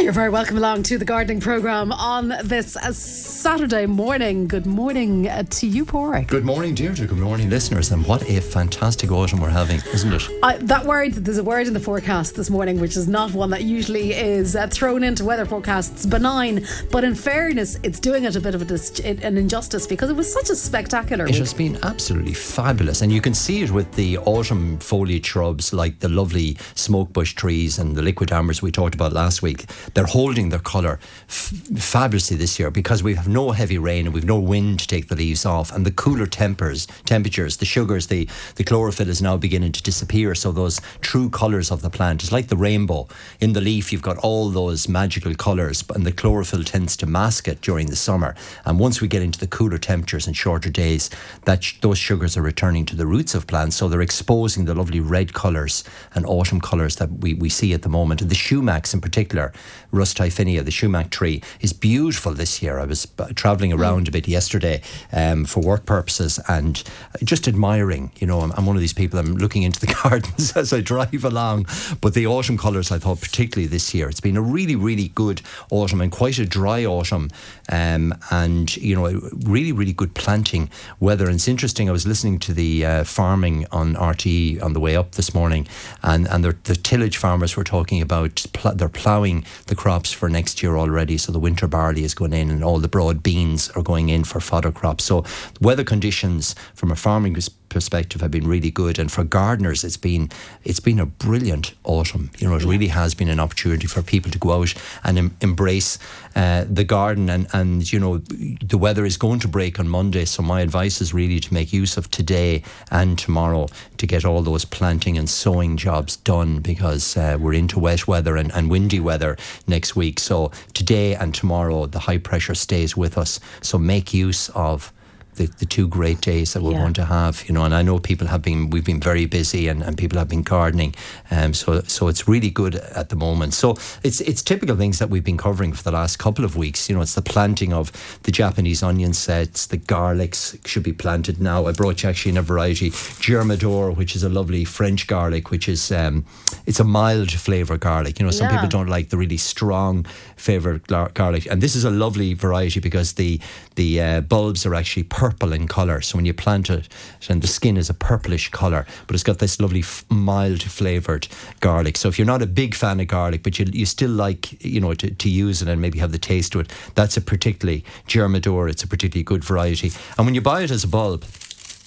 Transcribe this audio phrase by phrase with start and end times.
[0.00, 4.48] you're very welcome along to the gardening programme on this uh, Saturday morning.
[4.48, 6.26] Good morning uh, to you, Pádraig.
[6.26, 7.06] Good morning, Deirdre.
[7.06, 7.92] Good morning, listeners.
[7.92, 10.22] And what a fantastic autumn we're having, isn't it?
[10.42, 13.50] I, that word, there's a word in the forecast this morning, which is not one
[13.50, 16.64] that usually is uh, thrown into weather forecasts, benign.
[16.90, 20.16] But in fairness, it's doing it a bit of a dis- an injustice because it
[20.16, 21.40] was such a spectacular It week.
[21.40, 23.02] has been absolutely fabulous.
[23.02, 27.34] And you can see it with the autumn foliage shrubs like the lovely smoke bush
[27.34, 29.66] trees and the liquidambars we talked about last week.
[29.94, 34.14] They're holding their colour f- fabulously this year because we have no heavy rain and
[34.14, 35.72] we've no wind to take the leaves off.
[35.72, 40.34] And the cooler tempers, temperatures, the sugars, the, the chlorophyll is now beginning to disappear.
[40.34, 43.08] So those true colours of the plant, it's like the rainbow.
[43.40, 47.48] In the leaf, you've got all those magical colours, and the chlorophyll tends to mask
[47.48, 48.34] it during the summer.
[48.64, 51.10] And once we get into the cooler temperatures and shorter days,
[51.44, 53.76] that sh- those sugars are returning to the roots of plants.
[53.76, 57.82] So they're exposing the lovely red colours and autumn colours that we, we see at
[57.82, 58.20] the moment.
[58.20, 59.52] And the shumacs in particular,
[59.92, 62.78] Rhus typhina, the shumac tree, is beautiful this year.
[62.78, 64.82] I was travelling around a bit yesterday
[65.12, 66.82] um, for work purposes and
[67.22, 68.12] just admiring.
[68.18, 70.80] You know, I'm, I'm one of these people, I'm looking into the gardens as I
[70.80, 71.66] drive along.
[72.00, 75.42] But the autumn colours, I thought, particularly this year, it's been a really, really good
[75.70, 77.30] autumn and quite a dry autumn.
[77.70, 81.26] Um, and, you know, really, really good planting weather.
[81.26, 84.96] And it's interesting, I was listening to the uh, farming on RTE on the way
[84.96, 85.66] up this morning,
[86.02, 90.62] and, and the, tillage farmers were talking about pl- they're ploughing the crops for next
[90.62, 91.16] year already.
[91.16, 94.24] So the winter barley is going in, and all the broad beans are going in
[94.24, 95.04] for fodder crops.
[95.04, 95.24] So
[95.60, 99.96] weather conditions from a farming pers- perspective have been really good, and for gardeners, it's
[99.96, 100.28] been
[100.64, 102.30] it's been a brilliant autumn.
[102.38, 105.36] You know, it really has been an opportunity for people to go out and em-
[105.40, 105.98] embrace
[106.36, 110.26] uh, the garden, and and you know the weather is going to break on Monday.
[110.26, 114.42] So my advice is really to make use of today and tomorrow to get all
[114.42, 119.00] those planting and sowing jobs done because uh, we're into wet weather and, and windy
[119.00, 120.20] weather next week.
[120.20, 123.40] So today and tomorrow, the high pressure stays with us.
[123.62, 124.92] So make use of
[125.36, 126.80] the, the two great days that we're Yeah.
[126.80, 129.68] going to have, you know, and I know people have been, we've been very busy
[129.68, 130.94] and, and people have been gardening.
[131.30, 133.54] Um, so, so it's really good at the moment.
[133.54, 136.88] So it's, it's typical things that we've been covering for the last couple of weeks.
[136.88, 137.92] You know, it's the planting of
[138.24, 141.66] the Japanese onion sets, the garlics should be planted now.
[141.66, 145.68] I brought you actually in a variety, Germidour, which is a lovely French garlic, which
[145.68, 146.24] is, um,
[146.66, 148.18] it's a mild flavour garlic.
[148.18, 148.56] You know, some Yeah.
[148.56, 150.04] people don't like the really strong
[150.36, 150.78] flavour
[151.14, 151.46] garlic.
[151.50, 153.40] And this is a lovely variety because the,
[153.80, 156.02] the uh, bulbs are actually purple in colour.
[156.02, 156.86] So when you plant it,
[157.30, 161.26] and the skin is a purplish colour, but it's got this lovely f- mild flavoured
[161.60, 161.96] garlic.
[161.96, 164.80] So if you're not a big fan of garlic, but you, you still like, you
[164.80, 167.82] know, to, to use it and maybe have the taste to it, that's a particularly
[168.06, 168.68] Germidour.
[168.68, 169.92] It's a particularly good variety.
[170.18, 171.24] And when you buy it as a bulb,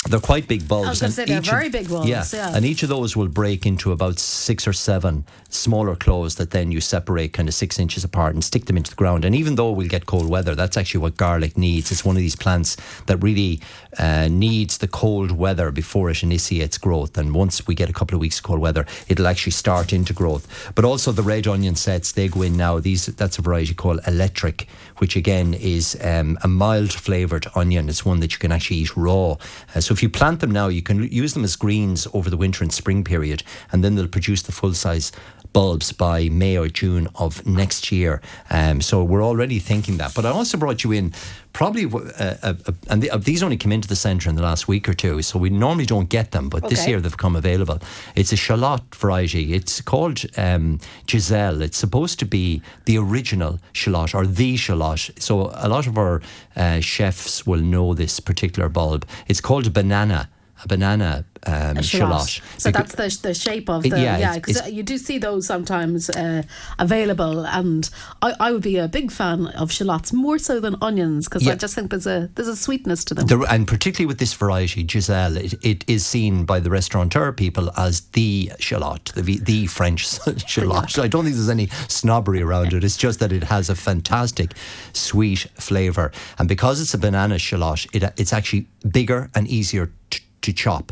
[0.09, 0.88] they're quite big bulbs.
[0.88, 2.56] I was gonna and say they're each of- very big bulbs, yeah.
[2.56, 6.72] and each of those will break into about six or seven smaller cloves that then
[6.72, 9.24] you separate kind of six inches apart and stick them into the ground.
[9.24, 11.91] And even though we'll get cold weather, that's actually what garlic needs.
[11.91, 12.75] It's one of these plants
[13.06, 13.59] that really
[14.00, 17.18] uh, needs the cold weather before it initiates growth.
[17.18, 20.14] And once we get a couple of weeks of cold weather, it'll actually start into
[20.14, 20.47] growth.
[20.75, 22.80] But also the red onion sets, they go in now.
[22.80, 27.90] These That's a variety called electric, which again is um, a mild flavoured onion.
[27.90, 29.38] It's one that you can actually eat raw.
[29.75, 32.37] Uh, so if you plant them now, you can use them as greens over the
[32.37, 35.11] winter and spring period, and then they'll produce the full size
[35.53, 38.22] bulbs by May or June of next year.
[38.50, 40.14] Um, so we're already thinking that.
[40.14, 41.14] But I also brought you in
[41.53, 44.41] probably, uh, uh, uh, and the, uh, these only came into the centre in the
[44.41, 47.36] last week or two, so we normally don't get them, but this year they've come
[47.36, 47.80] available.
[48.16, 49.53] It's a shallot variety.
[49.53, 51.62] It's called um, Griselle.
[51.62, 55.12] It's supposed to be the original shallot or the shallot.
[55.20, 56.22] So a lot of our
[56.56, 59.06] uh, chefs will know this particular bulb.
[59.28, 60.30] It's called banana.
[60.63, 62.41] A banana um, shallot.
[62.57, 65.46] So that's the the shape of the yeah, yeah because it's- you do see those
[65.46, 66.44] sometimes uh,
[66.79, 67.90] available, and
[68.22, 71.56] I, I would be a big fan of shallots more so than onions because I
[71.56, 73.28] just think there's a there's a sweetness to them.
[73.28, 77.69] There, and particularly with this variety, Griselle, it, it is seen by the restaurateur people
[77.78, 80.07] as the shallot, the, the French
[80.47, 80.97] shallot.
[80.97, 82.84] I don't think there's any snobbery around it.
[82.84, 84.53] It's just that it has a fantastic
[84.93, 86.11] sweet flavour.
[86.40, 90.91] And because it's a banana shallot, it, it's actually bigger and easier t- to chop.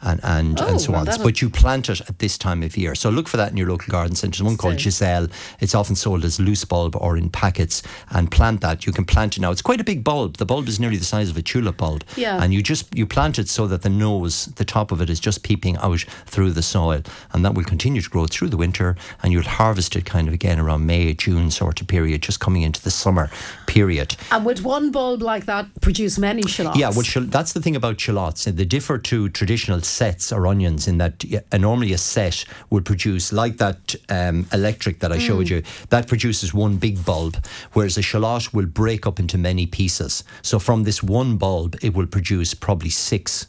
[0.00, 1.06] And and, Oh, and so well, on.
[1.06, 2.94] that'll- But you plant it at this time of year.
[2.94, 4.38] So look for that in your local garden centre.
[4.38, 4.78] There's one called.
[4.78, 5.28] Griselle.
[5.60, 7.82] It's often sold as loose bulb or in packets.
[8.10, 8.86] And plant that.
[8.86, 9.50] You can plant it now.
[9.50, 10.36] It's quite a big bulb.
[10.36, 12.04] The bulb is nearly the size of a tulip bulb.
[12.16, 12.42] Yeah.
[12.42, 15.18] And you just you plant it so that the nose, the top of it, is
[15.20, 17.02] just peeping out through the soil,
[17.32, 18.96] and that will continue to grow through the winter.
[19.22, 22.62] And you'll harvest it kind of again around May, June sort of period, just coming
[22.62, 23.30] into the summer
[23.66, 24.16] period.
[24.30, 26.78] And would one bulb like that produce many shallots?
[26.78, 28.44] Yeah, well, that's the thing about shallots.
[28.44, 33.32] They differ to traditional sets or onions in that uh, normally a set would produce
[33.32, 37.36] like that um, electric that I showed you that produces one big bulb
[37.72, 41.94] whereas a shallot will break up into many pieces so from this one bulb it
[41.94, 43.46] will produce probably six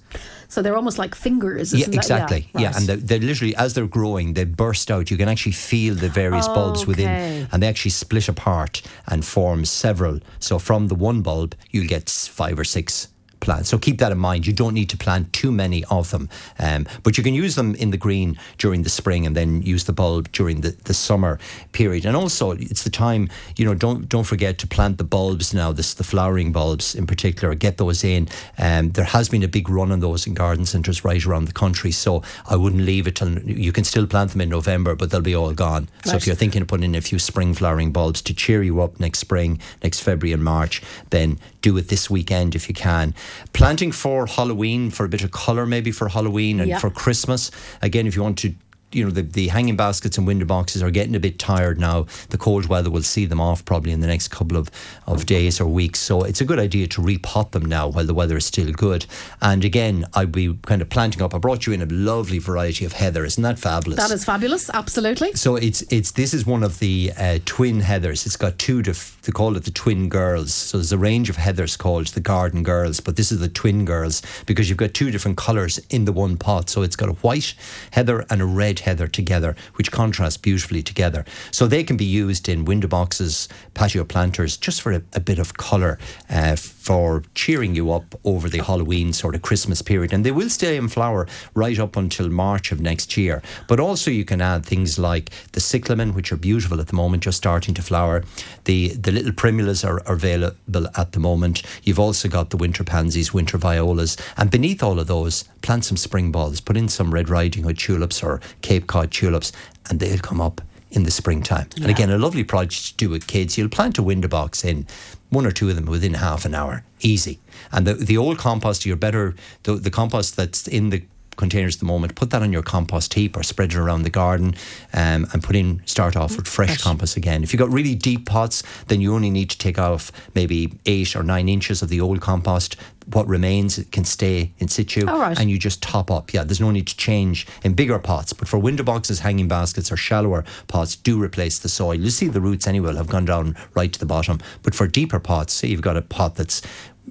[0.52, 1.74] So they're almost like fingers.
[1.74, 2.42] yeah, exactly.
[2.56, 2.76] Yeah, right.
[2.78, 5.12] and they're, they're literally as they're growing, they burst out.
[5.12, 6.88] You can actually feel the various bulbs Okay.
[6.92, 8.82] within, and they actually split apart
[9.12, 10.16] and form several.
[10.40, 13.10] So from the one bulb, you get five or six
[13.40, 13.70] plants.
[13.70, 14.48] So keep that in mind.
[14.48, 17.76] You don't need to plant too many of them, um, but you can use them
[17.76, 21.40] in the green during the spring, and then use the bulb during the, the summer
[21.72, 22.06] period.
[22.06, 23.30] And also, it's the time.
[23.58, 25.72] You know, don't don't forget to plant the bulbs now.
[25.72, 27.56] This the flowering bulbs in particular.
[27.56, 28.28] Get those in.
[28.58, 31.54] Um, there has been a big run on those in garden centres right around the
[31.54, 31.92] country.
[31.92, 35.22] So I wouldn't leave it till you can still plant them in November, but they'll
[35.22, 35.90] be all gone.
[36.06, 38.82] So if you're thinking of putting in a few spring flowering bulbs to cheer you
[38.82, 43.14] up next spring, next February and March, then do it this weekend if you can.
[43.54, 46.80] Planting for Halloween, for a bit of colour maybe for Halloween and Yeah.
[46.80, 47.52] for Christmas.
[47.82, 48.54] Again, if you want to.
[48.92, 52.08] You know, the, the hanging baskets and window boxes are getting a bit tired now.
[52.30, 54.70] The cold weather will see them off probably in the next couple of,
[55.06, 56.00] of days or weeks.
[56.00, 59.06] So it's a good idea to repot them now while the weather is still good.
[59.42, 61.36] And again, I'd be kind of planting up.
[61.36, 63.26] I brought you in a lovely variety of heather.
[63.26, 63.98] Isn't that fabulous?
[63.98, 64.70] that is fabulous.
[64.70, 65.34] Absolutely.
[65.34, 68.26] So it's it's this is one of the uh, twin heathers.
[68.26, 68.82] It's got two.
[68.82, 70.54] Dif- they call it the twin girls.
[70.54, 73.86] So there's a range of heathers called the garden girls, but this is the twin
[73.86, 76.70] girls because you've got two different colours in the one pot.
[76.70, 77.54] So it's got a white
[77.92, 81.26] heather and a red heather together, which contrast beautifully together.
[81.52, 85.40] So they can be used in window boxes, patio planters, just for a, a bit
[85.40, 85.98] of colour
[86.30, 90.14] uh, for cheering you up over the Halloween sort of Christmas period.
[90.14, 93.42] And they will stay in flower right up until March of next year.
[93.68, 97.24] But also you can add things like the cyclamen, which are beautiful at the moment,
[97.24, 98.24] just starting to flower.
[98.66, 101.64] The the little primulas are, are available at the moment.
[101.84, 105.98] You've also got the winter pansies, winter violas, and beneath all of those, plant some
[105.98, 106.62] spring balls.
[106.62, 109.52] Put in some Red Riding Hood tulips or Cape Cod tulips,
[109.90, 110.62] and they'll come up
[110.92, 111.68] in the springtime.
[111.78, 113.58] And again, a lovely project to do with kids.
[113.58, 114.86] You'll plant a window box in
[115.32, 117.40] one or two of them within half an hour, easy.
[117.72, 119.34] And the the old compost, you're better
[119.64, 121.02] the, the compost that's in the
[121.40, 124.10] containers at the moment, put that on your compost heap or spread it around the
[124.10, 124.54] garden
[124.94, 127.42] um, and put in, start off with fresh, compost again.
[127.42, 131.16] If you've got really deep pots, then you only need to take off maybe eight
[131.16, 132.76] or nine inches of the old compost.
[133.14, 135.40] What remains can stay in situ right.
[135.40, 136.32] and you just top up.
[136.32, 138.34] Yeah, there's no need to change in bigger pots.
[138.34, 141.96] But for window boxes, hanging baskets, or shallower pots, do replace the soil.
[141.96, 144.40] You see the roots anyway will have gone down right to the bottom.
[144.62, 146.62] But for deeper pots, say you've got a pot that's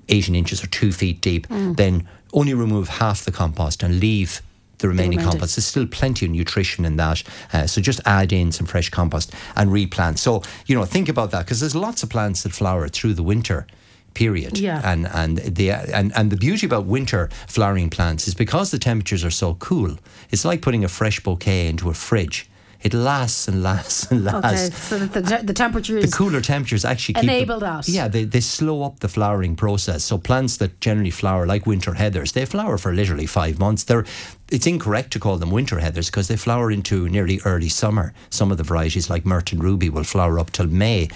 [0.09, 4.41] 18 inches or two feet deep, then only remove half the compost and leave
[4.79, 5.57] the remaining compost.
[5.57, 7.23] There's still plenty of nutrition in that.
[7.53, 10.19] Uh, so just add in some fresh compost and replant.
[10.21, 13.23] So, you know, think about that because there's lots of plants that flower through the
[13.25, 13.67] winter
[14.15, 14.81] period Yeah.
[14.85, 19.25] and and the and, and the beauty about winter flowering plants is because the temperatures
[19.25, 19.97] are so cool
[20.31, 22.48] it's like putting a fresh bouquet into a fridge
[22.81, 24.45] it lasts and lasts and lasts.
[24.45, 24.77] Okay.
[24.77, 27.89] So that the, te- the temperature the cooler temperatures actually keep Enable them, that.
[27.89, 30.05] Yeah, they, they slow up the flowering process.
[30.05, 33.85] So plants that generally flower like winter heathers, they flower for literally five months.
[33.85, 34.05] They're
[34.51, 38.13] it's incorrect to call them winter heathers because they flower into nearly early summer.
[38.31, 41.09] Some of the varieties like Myretoun Ruby will flower up till May.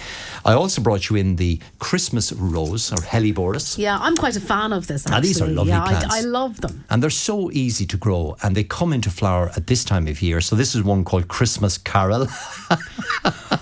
[0.45, 3.77] I also brought you in the Christmas rose or Helleborus.
[3.77, 5.05] yeah, I'm quite a fan of this.
[5.09, 6.13] Ah, these are lovely yeah, plants.
[6.13, 6.83] I, I love them.
[6.89, 10.21] And they're so easy to grow and they come into flower at this time of
[10.21, 10.39] year.
[10.41, 12.27] So this is one called Christmas Carol.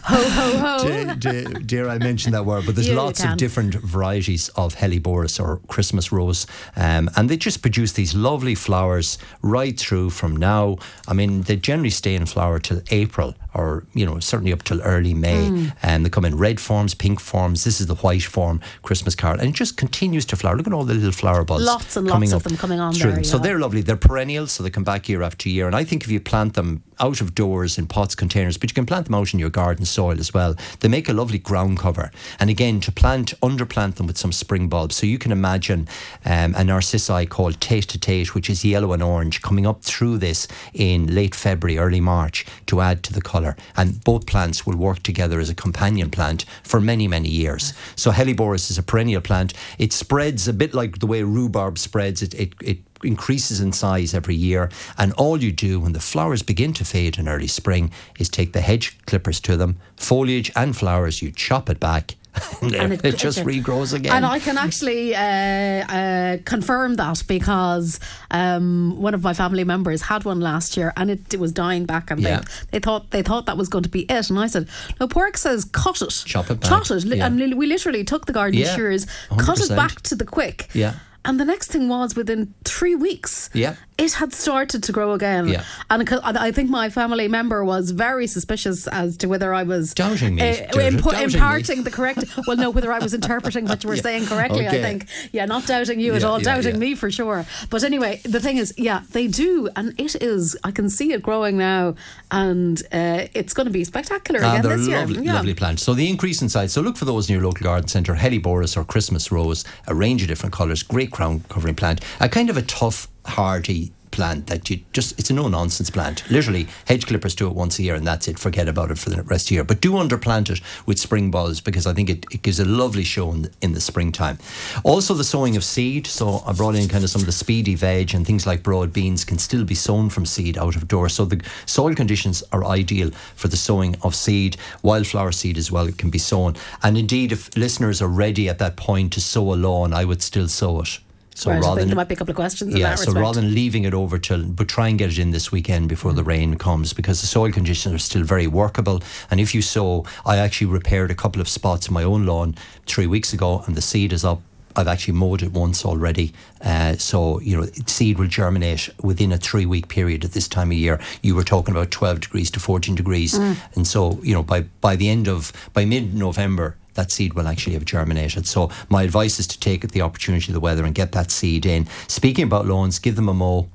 [0.03, 0.83] Ho ho ho.
[0.83, 2.65] dare, dare, dare I mention that word?
[2.65, 7.37] But there's Yeah, lots of different varieties of Helleborus or Christmas rose, um, and they
[7.37, 10.77] just produce these lovely flowers right through from now.
[11.07, 14.81] I mean, they generally stay in flower till April, or you know, certainly up till
[14.81, 15.65] early May, Hmm.
[15.83, 17.63] and they come in red forms, pink forms.
[17.63, 20.57] This is the white form, Christmas carol, and it just continues to flower.
[20.57, 23.01] Look at all the little flower buds, Lots and lots of them coming on through
[23.11, 23.23] there, them.
[23.23, 23.81] So they're lovely.
[23.81, 25.67] They're perennial, so they come back year after year.
[25.67, 28.75] And I think if you plant them out of doors in pots, containers, but you
[28.75, 30.55] can plant them out in your garden soil as well.
[30.79, 32.11] They make a lovely ground cover.
[32.39, 34.95] And again, to plant, underplant them with some spring bulbs.
[34.95, 35.87] So you can imagine
[36.25, 41.13] um, a narcissi called Tête-à-tête, which is yellow and orange, coming up through this in
[41.13, 43.55] late February, early March to add to the colour.
[43.75, 47.73] And both plants will work together as a companion plant for many, many years.
[47.95, 49.53] So Helleborus is a perennial plant.
[49.77, 52.21] It spreads a bit like the way rhubarb spreads.
[52.21, 54.69] It, it, it increases in size every year.
[54.97, 58.53] And all you do when the flowers begin to fade in early spring is take
[58.53, 62.15] the hedge clippers to them, foliage and flowers, you chop it back.
[62.61, 64.13] And, And it, just it- regrows again.
[64.15, 70.01] And I can actually uh, uh, confirm that because um, one of my family members
[70.03, 72.39] had one last year and it, it was dying back, and Yeah.
[72.39, 74.29] they, they thought they thought that was going to be it.
[74.29, 76.69] And I said, "No, Pork says cut it, Chop it back.
[76.69, 77.25] chop it." Yeah.
[77.25, 80.69] And we literally took the garden Yeah, shears, cut it back to the quick.
[80.73, 80.93] Yeah.
[81.23, 83.75] And the next thing was within three weeks, Yeah.
[83.97, 85.47] it had started to grow again.
[85.47, 85.63] Yeah.
[85.89, 90.35] And I think my family member was very suspicious as to whether I was Doubting
[90.35, 90.41] me.
[90.41, 91.23] uh, impo- me.
[91.25, 92.25] imparting the correct.
[92.47, 94.67] Well, no, whether I was interpreting what you were saying correctly.
[94.67, 94.79] Okay.
[94.79, 95.05] I think.
[95.31, 96.79] Yeah, not doubting you at all, yeah, doubting yeah.
[96.89, 97.45] me for sure.
[97.69, 100.57] But anyway, the thing is, yeah, they do, and it is.
[100.63, 101.93] I can see it growing now,
[102.31, 104.97] and uh, it's going to be spectacular Ah, again this year.
[105.01, 105.33] lovely, yeah.
[105.35, 105.83] lovely plants.
[105.83, 106.73] So the increase in size.
[106.73, 108.15] So look for those in your local garden centre.
[108.15, 110.81] Helleborus or Christmas rose, a range of different colours.
[110.81, 112.03] Great crown covering plant.
[112.19, 116.29] A kind of a tough, hardy plant that you just it's a no nonsense plant.
[116.29, 118.37] Literally hedge clippers do it once a year and that's it.
[118.37, 119.63] Forget about it for the rest of the year.
[119.63, 123.03] But do underplant it with spring bulbs because I think it, it gives a lovely
[123.03, 124.37] show in the, in the springtime.
[124.83, 126.07] Also the sowing of seed.
[126.07, 128.93] So I brought in kind of some of the speedy veg and things like broad
[128.93, 131.13] beans can still be sown from seed out of doors.
[131.13, 134.57] So the soil conditions are ideal for the sowing of seed.
[134.83, 136.55] Wildflower seed as well it can be sown.
[136.83, 140.21] And indeed if listeners are ready at that point to sow a lawn I would
[140.21, 140.99] still sow it
[141.33, 142.75] so right, I rather think than there might be a couple of questions.
[142.75, 143.17] yeah, so respect.
[143.17, 146.13] rather than leaving it over till, but try and get it in this weekend before
[146.13, 149.01] the rain comes because the soil conditions are still very workable.
[149.29, 152.55] And if you sow, I actually repaired a couple of spots in my own lawn
[152.85, 154.41] three weeks ago, and the seed is up.
[154.73, 159.37] I've actually mowed it once already, uh, so you know seed will germinate within a
[159.37, 160.97] three-week period at this time of year.
[161.21, 164.95] You were talking about twelve degrees to fourteen degrees, and so you know by by
[164.95, 168.45] the end of by mid-November, that seed will actually have germinated.
[168.47, 171.65] So my advice is to take the opportunity of the weather and get that seed
[171.65, 171.87] in.
[172.07, 173.69] Speaking about lawns, give them a mow.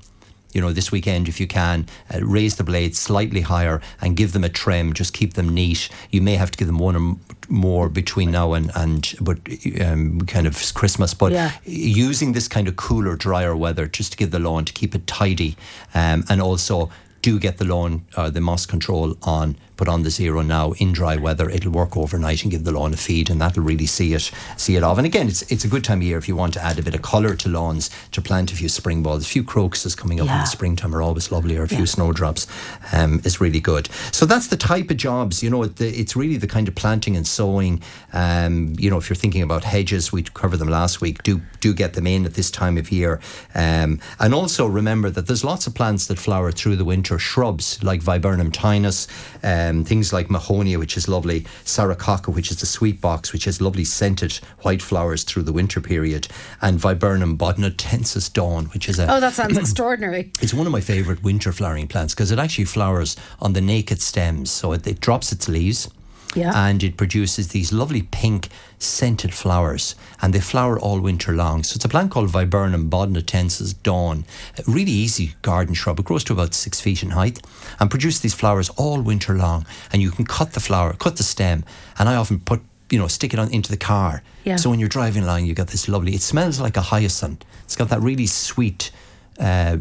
[0.53, 4.31] You know, this weekend if you can, uh, raise the blades slightly higher and give
[4.31, 4.93] them a trim.
[4.93, 5.89] Just keep them neat.
[6.09, 7.15] You may have to give them one or
[7.49, 9.37] more between now and and but
[9.81, 11.13] um, kind of Christmas.
[11.13, 11.51] But Yeah.
[11.65, 15.05] using this kind of cooler, drier weather just to give the lawn to keep it
[15.05, 15.57] tidy,
[15.93, 16.89] um, and also
[17.21, 19.57] do get the lawn uh, the moss control on.
[19.77, 21.49] Put on the zero now in dry weather.
[21.49, 24.75] It'll work overnight and give the lawn a feed, and that'll really see it see
[24.75, 24.97] it off.
[24.97, 26.83] And again, it's it's a good time of year if you want to add a
[26.83, 29.23] bit of colour to lawns to plant a few spring balls.
[29.23, 32.47] A few crocuses coming up in the springtime are always lovely, or a few snowdrops
[32.91, 33.87] um, is really good.
[34.11, 35.43] So that's the type of jobs.
[35.43, 37.81] You know, the, it's really the kind of planting and sowing.
[38.13, 41.23] Um, you know, if you're thinking about hedges, we covered them last week.
[41.23, 43.19] Do do get them in at this time of year,
[43.53, 47.19] um, and also remember that there's lots of plants that flower through the winter.
[47.19, 49.07] Shrubs like Viburnum tinus,
[49.67, 53.61] um, things like Mahonia, which is lovely, Sarcococca, which is the sweet box, which has
[53.61, 56.27] lovely scented white flowers through the winter period,
[56.61, 60.31] and Viburnum bodnatensis dawn, which is a Oh, that sounds extraordinary.
[60.41, 64.01] it's one of my favourite winter flowering plants because it actually flowers on the naked
[64.01, 64.51] stems.
[64.51, 65.89] So it, it drops its leaves
[66.37, 66.53] Yeah.
[66.55, 71.63] and it produces these lovely pink scented flowers and they flower all winter long.
[71.63, 74.23] So it's a plant called Viburnum bodnatensis dawn.
[74.57, 75.99] A really easy garden shrub.
[75.99, 77.41] It grows to about six feet in height
[77.79, 79.65] and produces these flowers all winter long.
[79.91, 81.65] And you can cut the flower, cut the stem,
[81.97, 84.23] and I often put you know, stick it on into the car.
[84.43, 84.55] Yeah.
[84.55, 86.15] So when you're driving along, you've got this lovely.
[86.15, 87.43] It smells like a hyacinth.
[87.63, 88.91] It's got that really sweet,
[89.39, 89.77] uh,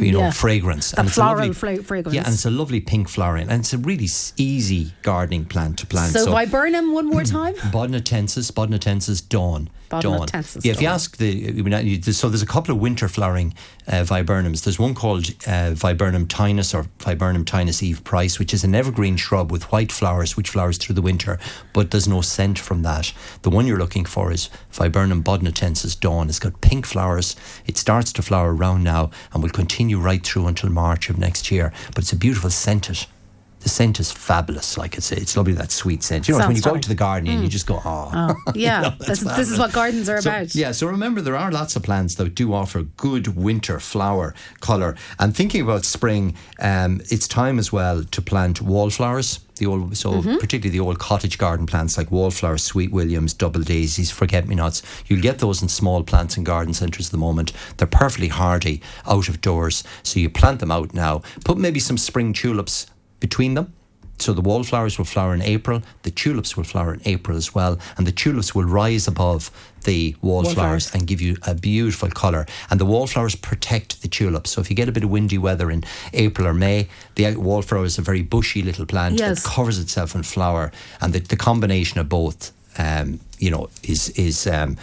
[0.00, 0.30] you know, Yeah.
[0.30, 0.92] fragrance.
[0.92, 2.14] That it's a floral lovely- fra- fragrance.
[2.14, 5.86] Yeah, and it's a lovely pink flowering, and it's a really easy gardening plant to
[5.86, 6.12] plant.
[6.12, 7.54] So, viburnum one more time.
[7.72, 9.68] Bodnatensis, Bodnatensis dawn.
[9.88, 10.02] Dawn.
[10.02, 13.08] Bodnatensis Yeah, if you ask the, I mean, you- so there's a couple of winter
[13.08, 13.54] flowering
[13.86, 14.64] uh, viburnums.
[14.64, 19.16] There's one called uh, Viburnum tinus or Viburnum tinus Eve Price, which is an evergreen
[19.16, 21.38] shrub with white flowers, which flowers through the winter,
[21.72, 23.12] but there's no scent from that.
[23.42, 26.28] The one you're looking for is Viburnum bodnatensis dawn.
[26.28, 27.36] It's got pink flowers.
[27.66, 31.50] It starts to flower around now and will continue right through until March of next
[31.50, 31.72] year.
[31.94, 33.06] But it's a beautiful scented.
[33.66, 34.78] The scent is fabulous.
[34.78, 36.28] Like it's it's lovely that sweet scent.
[36.28, 36.76] You know, when you go fine.
[36.76, 38.94] out to the garden and you just go, oh, Oh, yeah.
[39.00, 40.54] this, is, this is what gardens are so, about.
[40.54, 44.94] Yeah, so remember there are lots of plants that do offer good winter flower colour.
[45.18, 49.40] And thinking about spring, um, it's time as well to plant wallflowers.
[49.56, 50.36] The old, so Mm-hmm.
[50.36, 54.82] particularly the old cottage garden plants like wallflowers, sweet williams, double daisies, forget me nots.
[55.06, 57.52] You'll get those in small plants in garden centres at the moment.
[57.78, 61.22] They're perfectly hardy out of doors, so you plant them out now.
[61.44, 62.86] Put maybe some spring tulips
[63.20, 63.72] between them.
[64.18, 67.78] So the wallflowers will flower in April, the tulips will flower in April as well,
[67.98, 69.50] and the tulips will rise above
[69.84, 70.94] the wallflowers Wallflowers.
[70.94, 72.46] and give you a beautiful colour.
[72.70, 74.50] And the wallflowers protect the tulips.
[74.52, 77.84] So if you get a bit of windy weather in April or May, the wallflower
[77.84, 79.42] is a very bushy little plant Yes.
[79.42, 84.08] that covers itself in flower, and the, the combination of both, um, you know, is
[84.10, 84.46] is.
[84.46, 84.78] Um,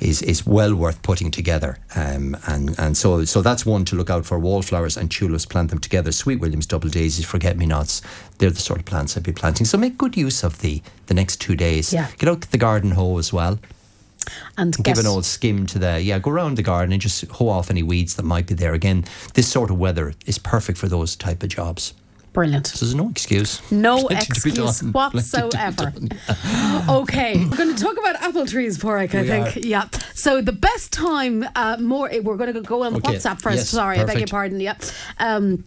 [0.00, 4.10] is, is well worth putting together, um, and and so so that's one to look
[4.10, 4.38] out for.
[4.38, 6.12] Wallflowers and tulips, plant them together.
[6.12, 8.02] Sweet Williams, double daisies, forget me nots.
[8.38, 9.66] They're the sort of plants I'd be planting.
[9.66, 11.92] So make good use of the the next two days.
[11.92, 12.08] Yeah.
[12.18, 13.58] Get out the garden hoe as well.
[14.56, 16.18] and Give an old skim to the yeah.
[16.18, 18.74] Go around the garden and just hoe off any weeds that might be there.
[18.74, 21.94] Again, this sort of weather is perfect for those type of jobs.
[22.32, 22.66] Brilliant.
[22.66, 23.60] So there's no excuse.
[23.72, 24.92] No Plenty to be excuse done.
[24.92, 25.92] Whatsoever.
[26.88, 29.64] okay, we're going to talk about apple trees, Pádraig, I We think.
[29.64, 29.88] Yeah.
[30.14, 33.14] So the best time, uh, more, we're going to go on Okay.
[33.14, 33.56] WhatsApp first.
[33.56, 34.60] Yes, Sorry, I beg your pardon.
[34.60, 34.76] Yeah.
[35.18, 35.64] Um,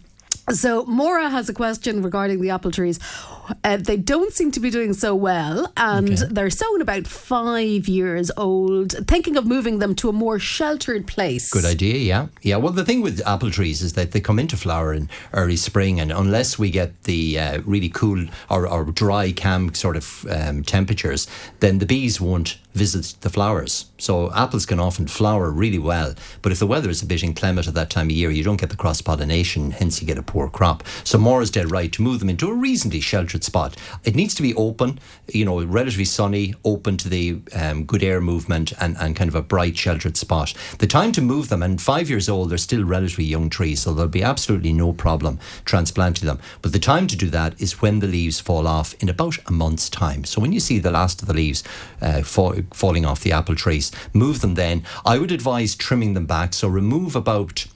[0.50, 2.98] so Maura has a question regarding the apple trees.
[3.64, 6.22] Uh, they don't seem to be doing so well, and Okay.
[6.30, 8.92] they're sown about five years old.
[9.08, 11.50] Thinking of moving them to a more sheltered place.
[11.50, 12.26] Good idea, yeah.
[12.42, 15.56] Yeah, well, the thing with apple trees is that they come into flower in early
[15.56, 20.24] spring, and unless we get the uh, really cool or, or dry, calm sort of
[20.30, 21.26] um, temperatures,
[21.60, 23.86] then the bees won't visit the flowers.
[23.98, 27.68] So apples can often flower really well, but if the weather is a bit inclement
[27.68, 30.22] at that time of year, you don't get the cross pollination, hence you get a
[30.22, 30.82] poor crop.
[31.04, 33.76] So Maura's dead right to move them into a reasonably sheltered spot.
[34.04, 34.98] It needs to be open,
[35.28, 39.34] you know, relatively sunny, open to the um, good air movement, and, and kind of
[39.34, 40.54] a bright, sheltered spot.
[40.78, 43.92] The time to move them, and five years old, they're still relatively young trees, so
[43.92, 46.40] there'll be absolutely no problem transplanting them.
[46.60, 49.52] But the time to do that is when the leaves fall off in about a
[49.52, 50.24] month's time.
[50.24, 51.62] So when you see the last of the leaves
[52.00, 54.84] uh, fall, falling off the apple trees, move them then.
[55.04, 56.54] I would advise trimming them back.
[56.54, 57.66] So remove about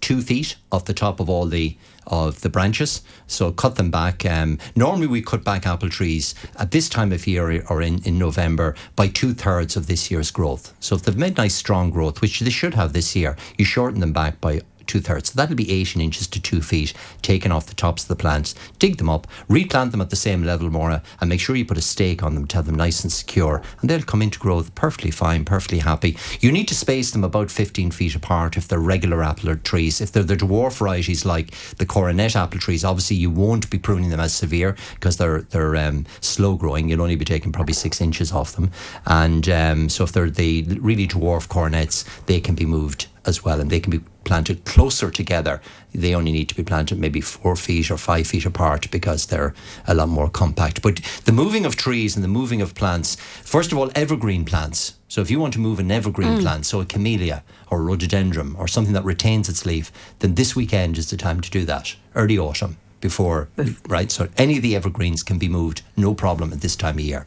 [0.00, 3.02] two feet off the top of all the of the branches.
[3.26, 4.24] So cut them back.
[4.24, 8.16] Um, normally we cut back apple trees at this time of year or in, in
[8.16, 10.72] November by two thirds of this year's growth.
[10.78, 14.00] So if they've made nice strong growth, which they should have this year, you shorten
[14.00, 15.32] them back by two thirds.
[15.32, 18.54] So that'll be 18 inches to two feet taken off the tops of the plants.
[18.78, 21.78] Dig them up, replant them at the same level, Maura, and make sure you put
[21.78, 23.62] a stake on them to have them nice and secure.
[23.80, 26.16] And they'll come into growth perfectly fine, perfectly happy.
[26.40, 30.00] You need to space them about 15 feet apart if they're regular apple trees.
[30.00, 34.10] If they're the dwarf varieties like the coronet apple trees, obviously you won't be pruning
[34.10, 36.88] them as severe because they're they're um, slow growing.
[36.88, 38.70] You'll only be taking probably six inches off them.
[39.06, 43.60] And um, so if they're the really dwarf coronets, they can be moved as well,
[43.60, 45.60] and they can be planted closer together.
[45.94, 49.54] They only need to be planted maybe four feet or five feet apart because they're
[49.86, 50.82] a lot more compact.
[50.82, 54.94] But the moving of trees and the moving of plants, first of all, evergreen plants.
[55.08, 56.42] So if you want to move an evergreen mm.
[56.42, 60.56] plant, so a camellia or a rhododendron or something that retains its leaf, then this
[60.56, 61.94] weekend is the time to do that.
[62.14, 63.48] Early autumn before,
[63.88, 64.10] right?
[64.10, 67.26] So any of the evergreens can be moved, no problem at this time of year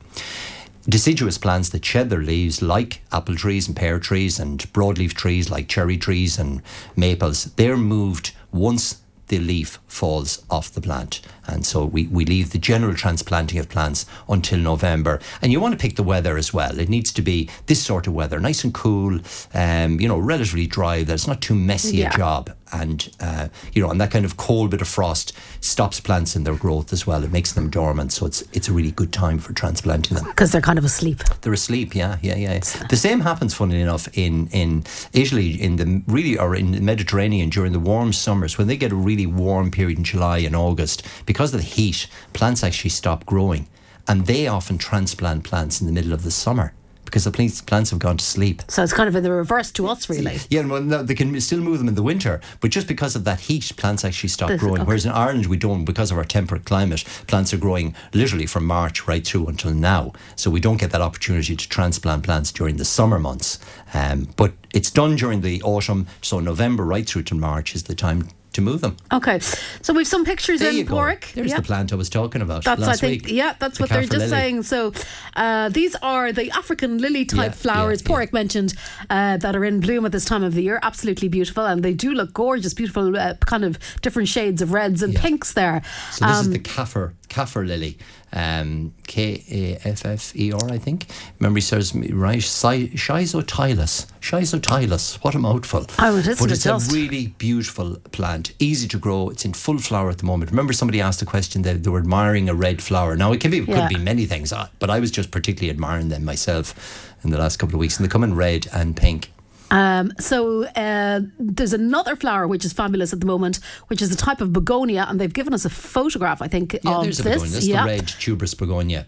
[0.90, 5.50] deciduous plants that shed their leaves, like apple trees and pear trees and broadleaf trees
[5.50, 6.62] like cherry trees and
[6.96, 11.22] maples, they're moved once the leaf falls off the plant.
[11.50, 15.20] And so we, we leave the general transplanting of plants until November.
[15.42, 16.80] And you want to pick the weather as well.
[16.80, 19.20] It needs to be this sort of weather, nice and cool,
[19.54, 22.14] um, you know, relatively dry, that it's not too messy Yeah.
[22.14, 22.52] a job.
[22.72, 26.44] And, uh, you know, and that kind of cold bit of frost stops plants in
[26.44, 27.24] their growth as well.
[27.24, 28.12] It makes them dormant.
[28.14, 30.26] So it's, it's a really good time for transplanting them.
[30.26, 31.24] Because they're kind of asleep.
[31.42, 32.60] They're asleep, yeah, yeah, yeah.
[32.90, 34.84] The same happens, funnily enough, in, in
[35.14, 38.92] Italy, in the really, or in the Mediterranean during the warm summers, when they get
[38.92, 43.26] a really warm period in July and August, because of the heat, plants actually stop
[43.26, 43.68] growing.
[44.08, 46.74] And they often transplant plants in the middle of the summer
[47.06, 48.62] because the plants, plants have gone to sleep.
[48.68, 50.38] So it's kind of in the reverse to us, really.
[50.50, 53.24] Yeah, well, no, they can still move them in the winter, but just because of
[53.24, 54.82] that heat, plants actually stop This- growing.
[54.82, 54.88] okay.
[54.88, 58.66] Whereas in Ireland, we don't, because of our temperate climate, plants are growing literally from
[58.66, 60.14] March right through until now.
[60.36, 63.58] So we don't get that opportunity to transplant plants during the summer months.
[63.96, 67.96] Um, but it's done during the autumn, so November right through to March is the
[67.96, 68.28] time
[68.60, 68.96] to move them.
[69.12, 69.40] Okay.
[69.82, 70.86] So we've some pictures There in.
[70.86, 71.34] Pádraig.
[71.34, 71.58] There's Yeah.
[71.58, 73.34] the plant I was talking about That's last I think week.
[73.36, 74.30] yeah, that's The what they're just lily.
[74.30, 74.64] saying.
[74.64, 74.94] So
[75.36, 78.02] uh, these are the African lily type Yeah, flowers.
[78.02, 78.26] yeah, yeah.
[78.34, 78.74] Mentioned
[79.10, 80.80] uh, that are in bloom at this time of the year.
[80.84, 82.74] Absolutely beautiful, and they do look gorgeous.
[82.74, 85.82] Beautiful, uh, kind of different shades of reds and pinks there.
[86.12, 87.98] So this is Um, the Kaffir Kaffir lily,
[88.34, 89.44] um, K
[89.84, 91.08] A F F E R, I think.
[91.40, 92.40] Memory serves me right.
[92.40, 94.06] Schi- Schizostylis.
[94.22, 95.16] Schizostylis.
[95.24, 95.82] What a mouthful.
[96.00, 96.92] It is But it's just.
[96.92, 99.30] a really beautiful plant, easy to grow.
[99.30, 100.52] It's in full flower at the moment.
[100.52, 103.16] Remember, somebody asked a question that they were admiring a red flower.
[103.16, 103.88] Now it can be, it Yeah.
[103.88, 106.76] could be many things, uh, but I was just particularly admiring them myself
[107.24, 109.32] in the last couple of weeks, and they come in red and pink.
[109.72, 114.18] Um, so uh, there's another flower which is fabulous at the moment, which is a
[114.18, 117.24] type of begonia, and they've given us a photograph, I think, Yeah, of there's a
[117.24, 117.34] this.
[117.36, 117.52] begonia.
[117.54, 117.84] That's yeah.
[117.84, 119.06] the red tuberous begonia,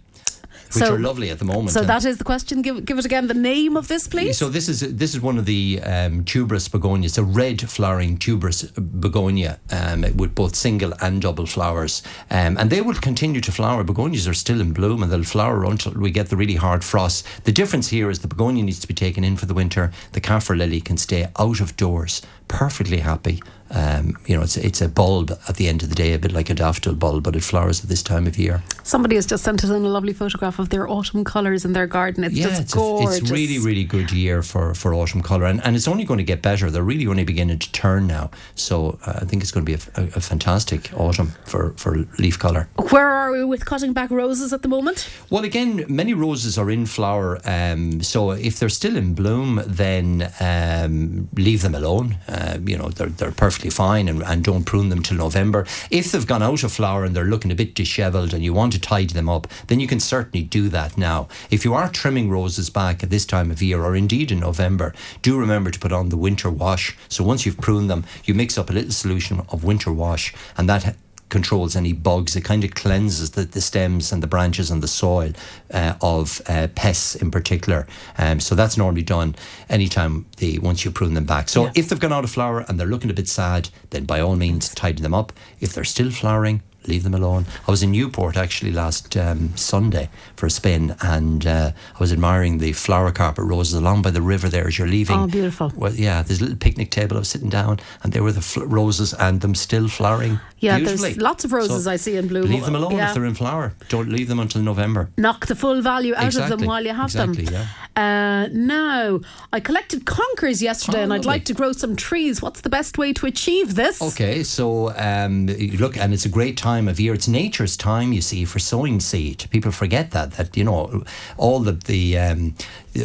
[0.76, 1.72] which So- are lovely at the moment.
[1.72, 2.62] So and- that is the question.
[2.62, 4.38] Give give it again the name of this, please.
[4.38, 8.64] So this is this is one of the um, tuberous begonias, a red flowering tuberous
[8.64, 13.84] begonia um, with both single and double flowers, um, and they will continue to flower.
[13.84, 17.26] Begonias are still in bloom, and they'll flower until we get the really hard frost.
[17.44, 19.92] The difference here is the begonia needs to be taken in for the winter.
[20.14, 23.42] The Kaffir lily can stay out of doors perfectly happy.
[23.74, 26.34] Um, you know, it's it's a bulb at the end of the day, a bit
[26.34, 28.62] like a daffodil bulb, but it flowers at this time of year.
[28.84, 31.88] Somebody has just sent us in a lovely photograph of their autumn colours in their
[31.88, 32.26] garden.
[32.26, 33.20] It's yeah, just it's, gorgeous.
[33.20, 36.18] A, it's really, really good year for, for autumn colour, and, and it's only going
[36.18, 36.70] to get better.
[36.70, 39.82] They're really only beginning to turn now, so uh, I think it's going to be
[39.82, 42.68] a, a, a fantastic autumn for, for leaf colour.
[42.90, 45.10] Where are we with cutting back roses at the moment?
[45.30, 50.30] Well, again, many roses are in flower, um, so if they're still in bloom, then
[50.42, 52.18] um, leave them alone.
[52.28, 55.62] Uh, Uh, you know, they're, they're perfectly fine, and, and don't prune them till November.
[55.90, 58.74] If they've gone out of flower and they're looking a bit dishevelled and you want
[58.74, 61.28] to tidy them up, then you can certainly do that now.
[61.50, 64.94] If you are trimming roses back at this time of year, or indeed in November,
[65.22, 66.98] do remember to put on the winter wash.
[67.10, 70.68] So once you've pruned them, you mix up a little solution of winter wash, and
[70.68, 70.96] that
[71.32, 72.36] controls any bugs.
[72.36, 75.32] It kind of cleanses the, the stems and the branches and the soil
[75.74, 77.88] uh, of uh, pests in particular.
[78.20, 79.34] Um, so that's normally done
[79.70, 81.50] anytime they once you prune them back.
[81.50, 81.72] So Yeah.
[81.74, 84.36] if they've gone out of flower and they're looking a bit sad, then by all
[84.36, 85.34] means tidy them up.
[85.60, 87.46] If they're still flowering, leave them alone.
[87.68, 92.12] I was in Newport actually last um, Sunday for a spin, and uh, I was
[92.12, 95.16] admiring the flower carpet roses along by the river there as you're leaving.
[95.18, 95.72] Oh, beautiful.
[95.76, 97.18] Well, yeah, there's a little picnic table.
[97.18, 100.40] I was sitting down, and there were the fl- roses and them still flowering.
[100.62, 102.50] Yeah, there's lots of roses I see in bloom.
[102.50, 103.08] Leave them alone Yeah.
[103.10, 103.74] if they're in flower.
[103.90, 105.10] Don't leave them until November.
[105.18, 107.32] Knock the full value out of them while you have them.
[107.32, 107.68] exactly, them.
[107.96, 109.20] Uh, now,
[109.52, 112.42] I collected conkers yesterday Oh, and I'd like to grow some trees.
[112.42, 114.02] What's the best way to achieve this?
[114.02, 115.48] Okay, so um,
[115.80, 117.14] look, and it's a great time of year.
[117.14, 119.46] It's nature's time, you see, for sowing seed.
[119.50, 121.04] People forget that that you know
[121.38, 122.54] all the the um,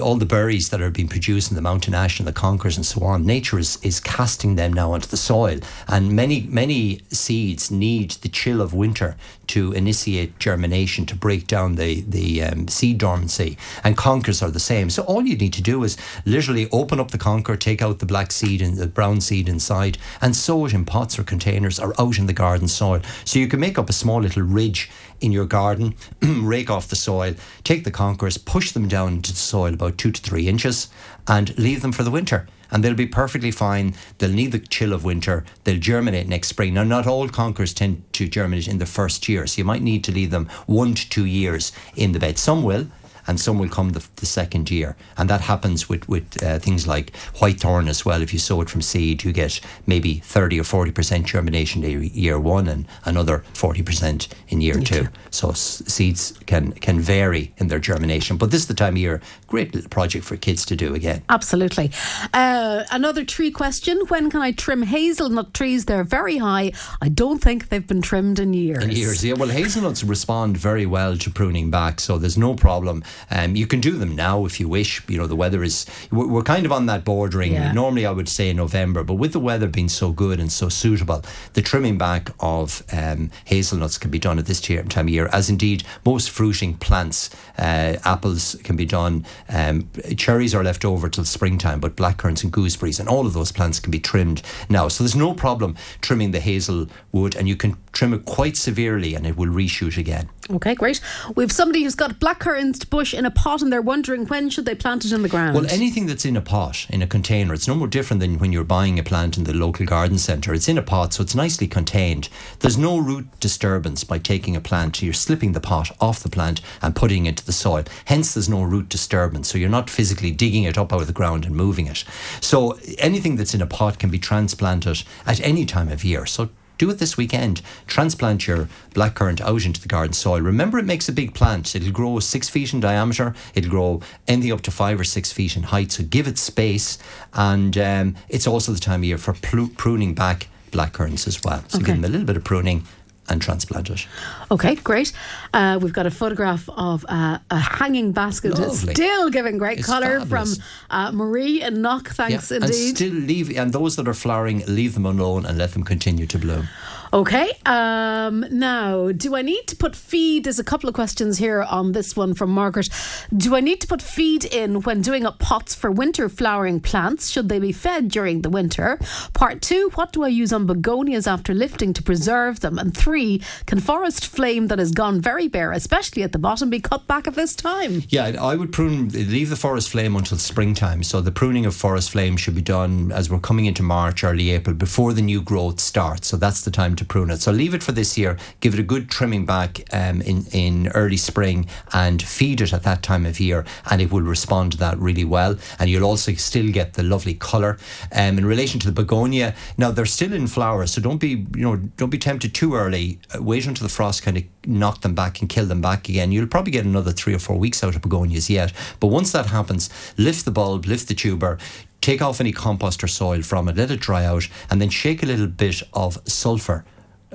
[0.01, 2.85] all the berries that are being produced in the mountain ash and the conkers and
[2.85, 3.25] so on.
[3.25, 8.29] Nature is, is casting them now onto the soil, and many many seeds need the
[8.29, 13.57] chill of winter to initiate germination to break down the the um, seed dormancy.
[13.85, 14.91] And conkers are the same.
[14.91, 18.07] So all you need to do is literally open up the conker, take out the
[18.07, 21.95] black seed and the brown seed inside, and sow it in pots or containers or
[22.01, 23.01] out in the garden soil.
[23.25, 24.91] So you can make up a small little ridge
[25.21, 29.39] in your garden, rake off the soil, take the conquerors, push them down into the
[29.39, 30.89] soil about two to three inches,
[31.27, 32.47] and leave them for the winter.
[32.71, 33.95] And they'll be perfectly fine.
[34.19, 35.45] They'll need the chill of winter.
[35.65, 36.75] They'll germinate next spring.
[36.75, 40.03] Now, not all conquerors tend to germinate in the first year, so you might need
[40.05, 42.39] to leave them one to two years in the bed.
[42.39, 42.89] Some will,
[43.27, 44.97] and some will come the, the second year.
[45.17, 48.23] And that happens with, with uh, things like whitethorn as well.
[48.23, 52.39] If you sow it from seed, you get maybe 30 or 40% germination in year
[52.39, 55.09] one and another 40% in year two.
[55.31, 58.37] So s- seeds can, can vary in their germination.
[58.37, 61.23] But this is the time of year, great little project for kids to do again.
[61.29, 61.91] Absolutely.
[62.33, 64.01] Uh, another tree question.
[64.09, 65.87] When can I trim hazelnut trees?
[65.87, 66.73] They're very high.
[67.01, 68.85] I don't think they've been trimmed in years.
[68.85, 69.35] In years, yeah.
[69.35, 73.03] Well, hazelnuts respond very well to pruning back, so there's no problem.
[73.31, 75.03] Um, you can do them now if you wish.
[75.09, 77.53] You know, the weather is we're, we're kind of on that bordering.
[77.53, 77.73] Yeah.
[77.73, 81.23] Normally, I would say November, but with the weather being so good and so suitable,
[81.55, 85.49] the trimming back of um, hazelnuts can be done at this time of year, as
[85.51, 87.31] indeed most fruiting plants.
[87.59, 89.25] Uh, apples can be done.
[89.49, 93.53] Um, cherries are left over till springtime, but blackcurrants and gooseberries and all of those
[93.53, 94.89] plants can be trimmed now.
[94.89, 99.15] So there's no problem trimming the hazel wood, and you can trim it quite severely,
[99.15, 100.29] and it will reshoot again.
[100.49, 101.01] Okay, great.
[101.35, 104.77] We've somebody who's got blackcurrant bush in a pot and they're wondering when should they
[104.77, 105.57] plant it in the ground.
[105.57, 108.53] Well, anything that's in a pot, in a container, it's no more different than when
[108.53, 110.55] you're buying a plant in the local garden centre.
[110.55, 112.29] It's in a pot, so it's nicely contained.
[112.61, 115.03] There's no root disturbance by taking a plant.
[115.03, 117.85] You're slipping the pot off the plant and putting it into the soil.
[118.05, 119.49] Hence, there's no root disturbance.
[119.49, 122.05] So you're not physically digging it up out of the ground and moving it.
[122.41, 126.25] So anything that's in a pot can be transplanted at any time of year.
[126.25, 127.63] So do it this weekend.
[127.87, 130.41] Transplant your blackcurrant out into the garden soil.
[130.41, 131.75] Remember, it makes a big plant.
[131.75, 133.35] It'll grow six feet in diameter.
[133.55, 135.93] It'll grow anything up to five or six feet in height.
[135.93, 136.99] So give it space.
[137.35, 141.65] And um, it's also the time of year for pruning back blackcurrants as well.
[141.69, 141.87] So Okay.
[141.87, 142.85] give them a little bit of pruning
[143.29, 144.07] and transplant it.
[144.51, 145.13] Okay, great.
[145.53, 148.59] Uh, we've got a photograph of uh, a hanging basket.
[148.59, 148.95] Lovely.
[148.95, 150.49] still giving great colour from
[150.91, 152.09] uh, Marie and Knock.
[152.09, 152.97] Thanks and indeed.
[152.97, 156.39] still leave and those that are flowering, leave them alone and let them continue to
[156.39, 156.69] bloom.
[157.13, 157.53] Okay.
[157.65, 160.45] Um, now, do I need to put feed?
[160.45, 162.89] There's a couple of questions here on this one from Margaret.
[163.37, 167.31] Do I need to put feed in when doing up pots for winter flowering plants?
[167.31, 168.99] Should they be fed during the winter?
[169.33, 172.79] Part two, what do I use on begonias after lifting to preserve them?
[172.79, 176.81] And three, can forest flame that has gone very bare, especially at the bottom, be
[176.81, 178.03] cut back at this time?
[178.09, 181.03] Yeah, I would prune, leave the forest flame until springtime.
[181.03, 184.51] So the pruning of forest flame should be done as we're coming into March, early
[184.51, 186.29] April, before the new growth starts.
[186.29, 187.41] So that's the time to prune it.
[187.41, 188.37] So leave it for this year.
[188.61, 192.83] Give it a good trimming back um, in in early spring and feed it at
[192.83, 195.57] that time of year, and it will respond to that really well.
[195.79, 197.79] And you'll also still get the lovely colour.
[198.13, 201.63] Um, in relation to the begonia, now they're still in flower, so don't be you
[201.63, 203.19] know don't be tempted too early.
[203.35, 206.33] Uh, wait until the frost kind of knock them back and kill them back again.
[206.33, 208.73] You'll probably get another three or four weeks out of begonias yet.
[209.01, 211.59] But once that happens, lift the bulb, lift the tuber,
[212.01, 215.23] take off any compost or soil from it, let it dry out, and then shake
[215.23, 216.85] a little bit of sulphur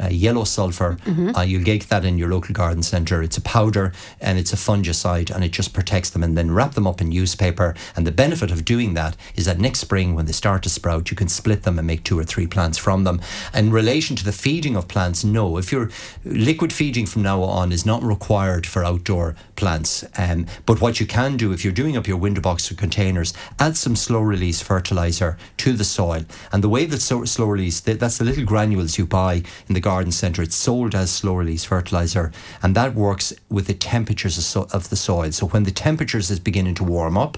[0.01, 0.97] uh, yellow sulfur.
[1.06, 1.36] Mm-hmm.
[1.36, 3.21] Uh, you'll get that in your local garden centre.
[3.21, 6.73] It's a powder and it's a fungicide and it just protects them and then wrap
[6.73, 7.75] them up in newspaper.
[7.95, 11.12] And the benefit of doing that is that next spring, when they start to sprout,
[11.12, 13.21] you can split them and make two or three plants from them.
[13.54, 15.58] In relation to the feeding of plants, no.
[15.58, 15.89] If you're
[16.23, 20.06] liquid feeding from now on is not required for outdoor plants.
[20.17, 23.34] Um, but what you can do if you're doing up your window box or containers,
[23.60, 26.23] add some slow release fertilizer to the soil.
[26.51, 29.81] And the way that so, slow release, that's the little granules you buy in the
[29.82, 30.41] garden centre.
[30.41, 32.32] It's sold as slow release fertilizer,
[32.63, 35.32] and that works with the temperatures of, so, of the soil.
[35.32, 37.38] So when the temperatures is beginning to warm up,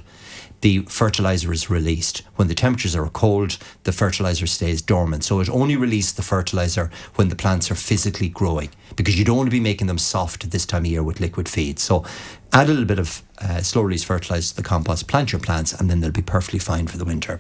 [0.64, 2.20] the fertilizer is released.
[2.38, 5.26] When the temperatures are cold, the fertilizer stays dormant.
[5.26, 9.36] So it only releases the fertilizer when the plants are physically growing because you don't
[9.36, 11.80] want to be making them soft at this time of year with liquid feed.
[11.80, 12.06] So
[12.54, 15.90] add a little bit of uh, slow release fertilizer the compost, plant your plants, and
[15.90, 17.40] then they'll be perfectly fine for the winter.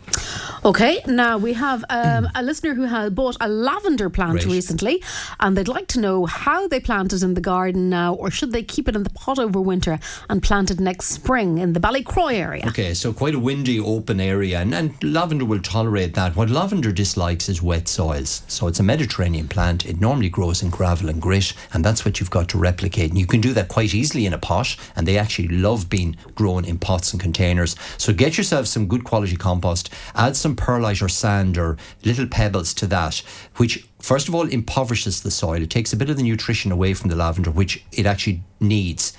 [0.65, 4.45] Okay, now we have um, a listener who has bought a lavender plant Great.
[4.45, 5.03] recently,
[5.39, 8.51] and they'd like to know how they plant it in the garden now, or should
[8.51, 11.79] they keep it in the pot over winter and plant it next spring in the
[11.79, 12.65] Ballycroy area?
[12.67, 16.35] Okay, so quite a windy, open area, and, and lavender will tolerate that.
[16.35, 18.43] What lavender dislikes is wet soils.
[18.47, 19.85] So it's a Mediterranean plant.
[19.85, 23.09] It normally grows in gravel and grit, and that's what you've got to replicate.
[23.09, 26.17] And you can do that quite easily in a pot, and they actually love being
[26.33, 27.75] grown in pots and containers.
[27.99, 32.73] So get yourself some good quality compost, add some perlite or sand or little pebbles
[32.75, 33.21] to that,
[33.57, 35.61] which first of all impoverishes the soil.
[35.61, 39.13] It takes a bit of the nutrition away from the lavender, which it actually needs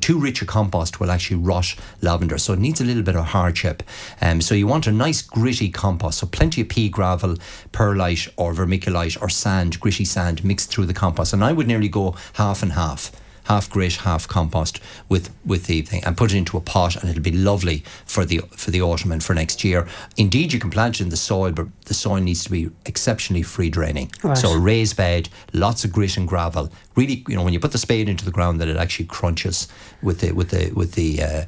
[0.00, 2.38] too rich a compost will actually rot lavender.
[2.38, 3.82] So it needs a little bit of hardship.
[4.22, 6.18] Um, so you want a nice gritty compost.
[6.18, 7.36] So plenty of pea gravel,
[7.70, 11.34] perlite or vermiculite or sand, gritty sand mixed through the compost.
[11.34, 13.12] And I would nearly go half and half
[13.48, 17.10] half grit, half compost with with the thing, and put it into a pot, and
[17.10, 19.88] it'll be lovely for the for the autumn and for next year.
[20.16, 23.42] Indeed, you can plant it in the soil, but the soil needs to be exceptionally
[23.42, 24.10] free draining.
[24.22, 24.36] Right.
[24.36, 26.70] So a raised bed, lots of grit and gravel.
[26.94, 29.68] Really, you know, when you put the spade into the ground, that it actually crunches
[30.02, 31.44] with the with the with the uh,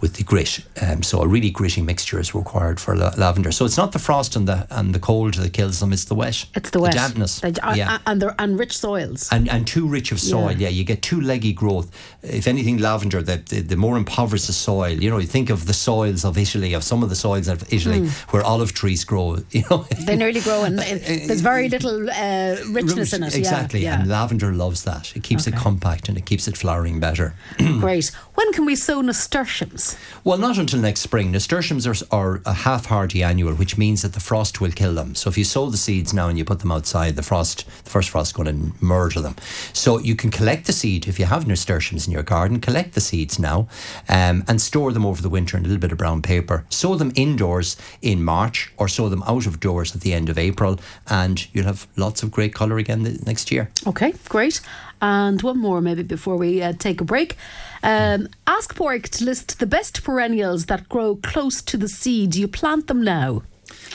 [0.00, 0.60] with the grit.
[0.80, 3.52] Um, so a really gritty mixture is required for la- lavender.
[3.52, 6.14] So it's not the frost and the and the cold that kills them; it's the
[6.14, 6.46] wet.
[6.54, 9.66] It's the wet, the dampness, the, uh, yeah, and the, and rich soils, and and
[9.66, 10.52] too rich of soil.
[10.52, 11.90] Yeah, yeah you get too leggy growth.
[12.22, 14.90] If anything, lavender, the, the, the more impoverished the soil.
[14.90, 17.62] You know, you think of the soils of Italy, of some of the soils of
[17.72, 18.10] Italy mm.
[18.32, 19.20] where olive trees grow.
[19.50, 20.78] You know, they nearly grow, and
[21.28, 23.36] there's very little uh, richness in it.
[23.36, 25.14] Exactly, yeah, and lavender loves that.
[25.14, 25.56] It keeps okay.
[25.56, 27.34] it compact and it keeps it flowering better.
[27.58, 28.10] Great.
[28.40, 29.98] When can we sow nasturtiums?
[30.24, 31.30] Well, not until next spring.
[31.30, 35.14] Nasturtiums are, are a half hardy annual, which means that the frost will kill them.
[35.14, 37.90] So if you sow the seeds now and you put them outside, the frost, the
[37.90, 39.36] first frost is going to murder them.
[39.74, 42.60] So you can collect the seed if you have nasturtiums in your garden.
[42.60, 43.68] Collect the seeds now
[44.08, 46.64] um, and store them over the winter in a little bit of brown paper.
[46.70, 50.38] Sow them indoors in March or sow them out of doors at the end of
[50.38, 53.70] April, and you'll have lots of great colour again next year.
[53.86, 54.62] Okay, great.
[55.00, 57.36] And one more, maybe before we uh, take a break.
[57.82, 62.30] Um, ask Pádraig to list the best perennials that grow close to the seed.
[62.30, 63.42] Do you plant them now.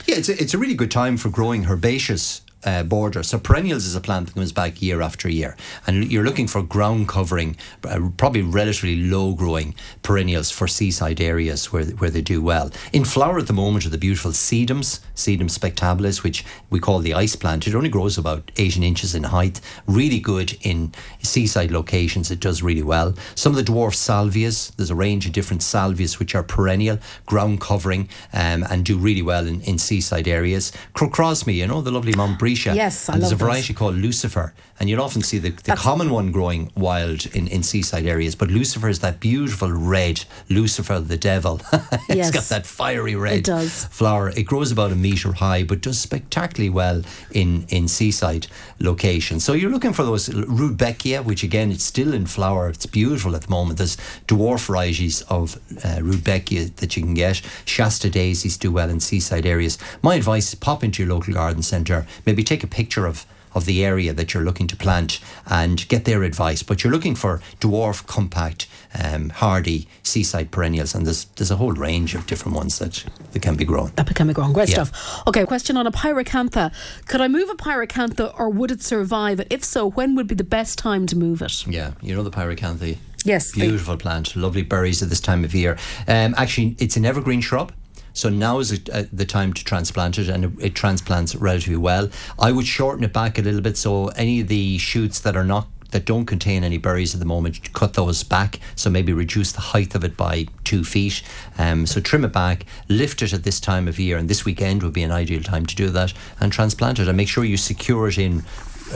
[0.05, 3.23] Yeah, it's a, it's a really good time for growing herbaceous uh, border.
[3.23, 5.55] So perennials is a plant that comes back year after year,
[5.87, 7.55] and you're looking for ground covering,
[7.87, 12.71] uh, probably relatively low growing perennials for seaside areas where where they do well.
[12.91, 17.13] In flower at the moment are the beautiful sedums, sedum spectabilis, which we call the
[17.13, 17.67] ice plant.
[17.67, 19.61] It only grows about 18 inches in height.
[19.87, 22.31] Really good in seaside locations.
[22.31, 23.13] It does really well.
[23.35, 24.75] Some of the dwarf salvias.
[24.75, 29.21] There's a range of different salvias which are perennial, ground covering, um, and do really
[29.21, 30.71] well in, in seaside areas.
[30.93, 33.77] Crocosmia, you know, the lovely montbretia Yes, I and there's a variety those.
[33.77, 38.05] called Lucifer, and you'll often see the, the common one growing wild in, in seaside
[38.05, 38.35] areas.
[38.35, 41.61] But Lucifer is that beautiful red Lucifer, the devil.
[41.73, 43.85] it's yes, got that fiery red it does.
[43.85, 44.29] flower.
[44.29, 48.47] It grows about a metre high, but does spectacularly well in, in seaside
[48.79, 49.43] locations.
[49.43, 52.69] So you're looking for those Rudbeckia, which again, it's still in flower.
[52.69, 53.77] It's beautiful at the moment.
[53.77, 57.41] There's dwarf varieties of uh, Rudbeckia that you can get.
[57.65, 59.77] Shasta daisies do well in seaside areas.
[60.01, 63.65] My advice is pop into your local garden centre, maybe take a picture of of
[63.65, 66.61] the area that you're looking to plant and get their advice.
[66.61, 68.67] But you're looking for dwarf, compact,
[69.01, 73.41] um, hardy seaside perennials, and there's there's a whole range of different ones that, that
[73.41, 73.91] can be grown.
[73.95, 74.53] That can be grown.
[74.53, 74.83] Great yeah.
[74.83, 75.27] stuff.
[75.27, 76.73] Okay, question on a pyracantha.
[77.07, 79.41] Could I move a pyracantha, or would it survive?
[79.49, 81.65] If so, when would be the best time to move it?
[81.65, 82.97] Yeah, you know the pyracantha.
[83.23, 85.77] Yes, beautiful plant, lovely berries at this time of year.
[86.07, 87.71] Um, actually, it's an evergreen shrub.
[88.15, 91.77] So now is a, uh, the time to transplant it, and it, it, transplants relatively
[91.77, 92.09] well.
[92.39, 95.43] I would shorten it back a little bit, so any of the shoots that are
[95.43, 98.59] not that don't contain any berries at the moment, cut those back.
[98.75, 101.21] So maybe reduce the height of it by two feet.
[101.57, 104.83] Um, so trim it back, lift it at this time of year, and this weekend
[104.83, 107.57] would be an ideal time to do that, and transplant it, and make sure you
[107.57, 108.43] secure it in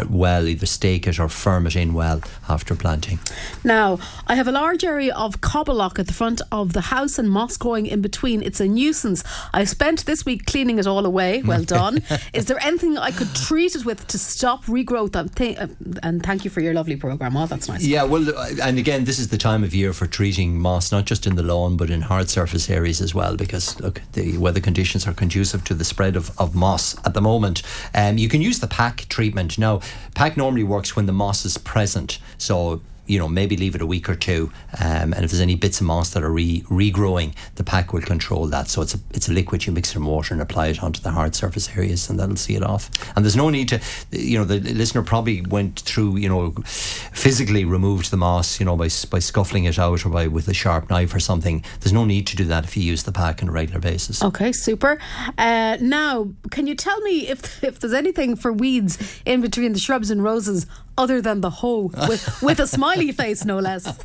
[0.10, 3.19] well, either stake it or firm it in well after planting.
[3.63, 7.30] Now, I have a large area of cobblelock at the front of the house and
[7.30, 8.41] moss growing in between.
[8.41, 9.23] It's a nuisance.
[9.54, 11.41] I spent this week cleaning it all away.
[11.41, 12.04] Well done.
[12.34, 15.15] Is there anything I could treat it with to stop regrowth?
[15.15, 15.58] And, th-
[16.04, 17.36] and thank you for your lovely programme.
[17.36, 17.84] Oh, that's nice.
[17.84, 21.06] Yeah, well, uh, and again, this is the time of year for treating moss, not
[21.06, 24.60] just in the lawn, but in hard surface areas as well, because look, the weather
[24.60, 27.62] conditions are conducive to the spread of, of moss at the moment.
[27.93, 29.58] Um, you can use the pack treatment.
[29.58, 29.79] Now,
[30.15, 32.20] pack normally works when the moss is present.
[32.38, 35.56] So you know, maybe leave it a week or two, um, and if there's any
[35.56, 38.67] bits of moss that are re- regrowing, the pack will control that.
[38.69, 41.02] So it's a it's a liquid you mix it in water and apply it onto
[41.02, 42.89] the hard surface areas, and that'll see it off.
[43.15, 47.65] And there's no need to, you know, the listener probably went through, you know, physically
[47.65, 50.89] removed the moss, you know, by by scuffling it out or by with a sharp
[50.89, 51.63] knife or something.
[51.80, 54.24] There's no need to do that if you use the pack on a regular basis.
[54.24, 55.00] Okay, super.
[55.38, 59.80] Uh, now, can you tell me if if there's anything for weeds in between the
[59.80, 60.67] shrubs and roses
[60.99, 63.97] other than the hoe with, with a smiley face, no less.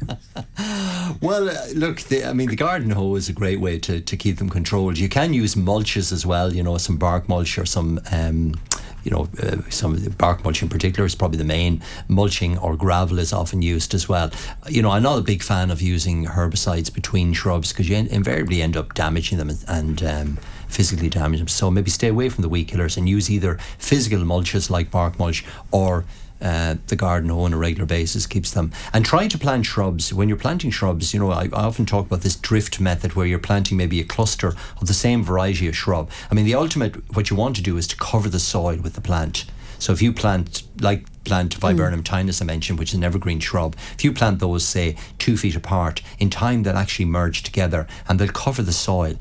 [1.21, 4.17] well, uh, look, the, I mean, the garden hoe is a great way to, to
[4.17, 4.97] keep them controlled.
[4.97, 8.01] You can use mulches as well, you know, some bark mulch or some.
[8.11, 8.55] Um,
[9.03, 11.83] you know, uh, some of the bark mulch in particular is probably the main.
[12.09, 14.31] Mulching or gravel is often used as well.
[14.67, 18.07] You know, I'm not a big fan of using herbicides between shrubs because you en-
[18.07, 21.49] invariably end up damaging them and, and um, physically damage them.
[21.49, 25.19] So maybe stay away from the weed killers and use either physical mulches like bark
[25.19, 26.07] mulch or
[26.45, 28.71] uh, the garden on a regular basis keeps them.
[28.93, 32.07] And try to plant shrubs, when you're planting shrubs, you know, I, I, often talk
[32.07, 35.75] about this drift method where you're planting maybe a cluster of the same variety of
[35.75, 36.11] shrub.
[36.31, 38.93] I mean, the ultimate, what you want to do is to cover the soil with
[38.93, 39.47] the plant.
[39.79, 42.05] So if you plant, like plant viburnum mm.
[42.05, 45.57] tinus I mentioned, which is an evergreen shrub, if you plant those, say, two feet
[45.57, 49.15] apart, in time they'll actually merge together and they'll cover the soil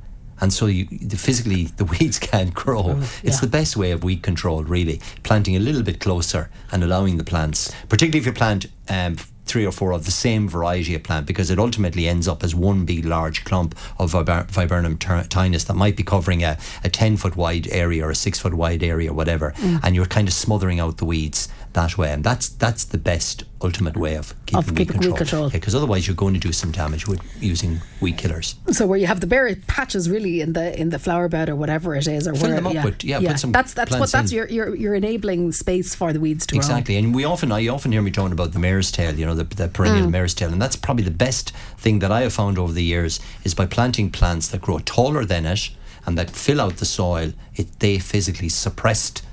[0.44, 2.84] and so you physically the weeds can't grow.
[2.84, 5.00] Mm, it's the best way of weed control, really.
[5.24, 9.66] Planting a little bit closer and allowing the plants, particularly if you plant um, three
[9.66, 12.86] or four of the same variety of plant because it ultimately ends up as one
[12.86, 17.68] big large clump of viburnum tinus that might be covering a, a 10 foot wide
[17.68, 19.80] area or a 6 foot wide area, or whatever, mm.
[19.82, 22.12] and you're kind of smothering out the weeds that way.
[22.12, 25.50] And that's that's the best ultimate way of keeping, of keeping weed control.
[25.50, 28.56] Because yeah, otherwise you're going to do some damage with using weed killers.
[28.72, 31.56] So where you have the bare patches really in the in the flower bed or
[31.56, 33.34] whatever it is, or fill where, them up yeah, with yeah, yeah.
[33.34, 36.60] that's that's what that's your, your your enabling space for the weeds to grow.
[36.60, 36.96] exactly.
[36.96, 37.06] Grow.
[37.06, 39.44] And we often I often hear me talking about the mare's tail, you know, the,
[39.44, 40.12] the perennial mm.
[40.12, 43.20] mare's tail, and that's probably the best thing that I have found over the years
[43.44, 45.70] is by planting plants that grow taller than it
[46.06, 47.34] and that fill out the soil.
[47.56, 49.24] It they physically suppressed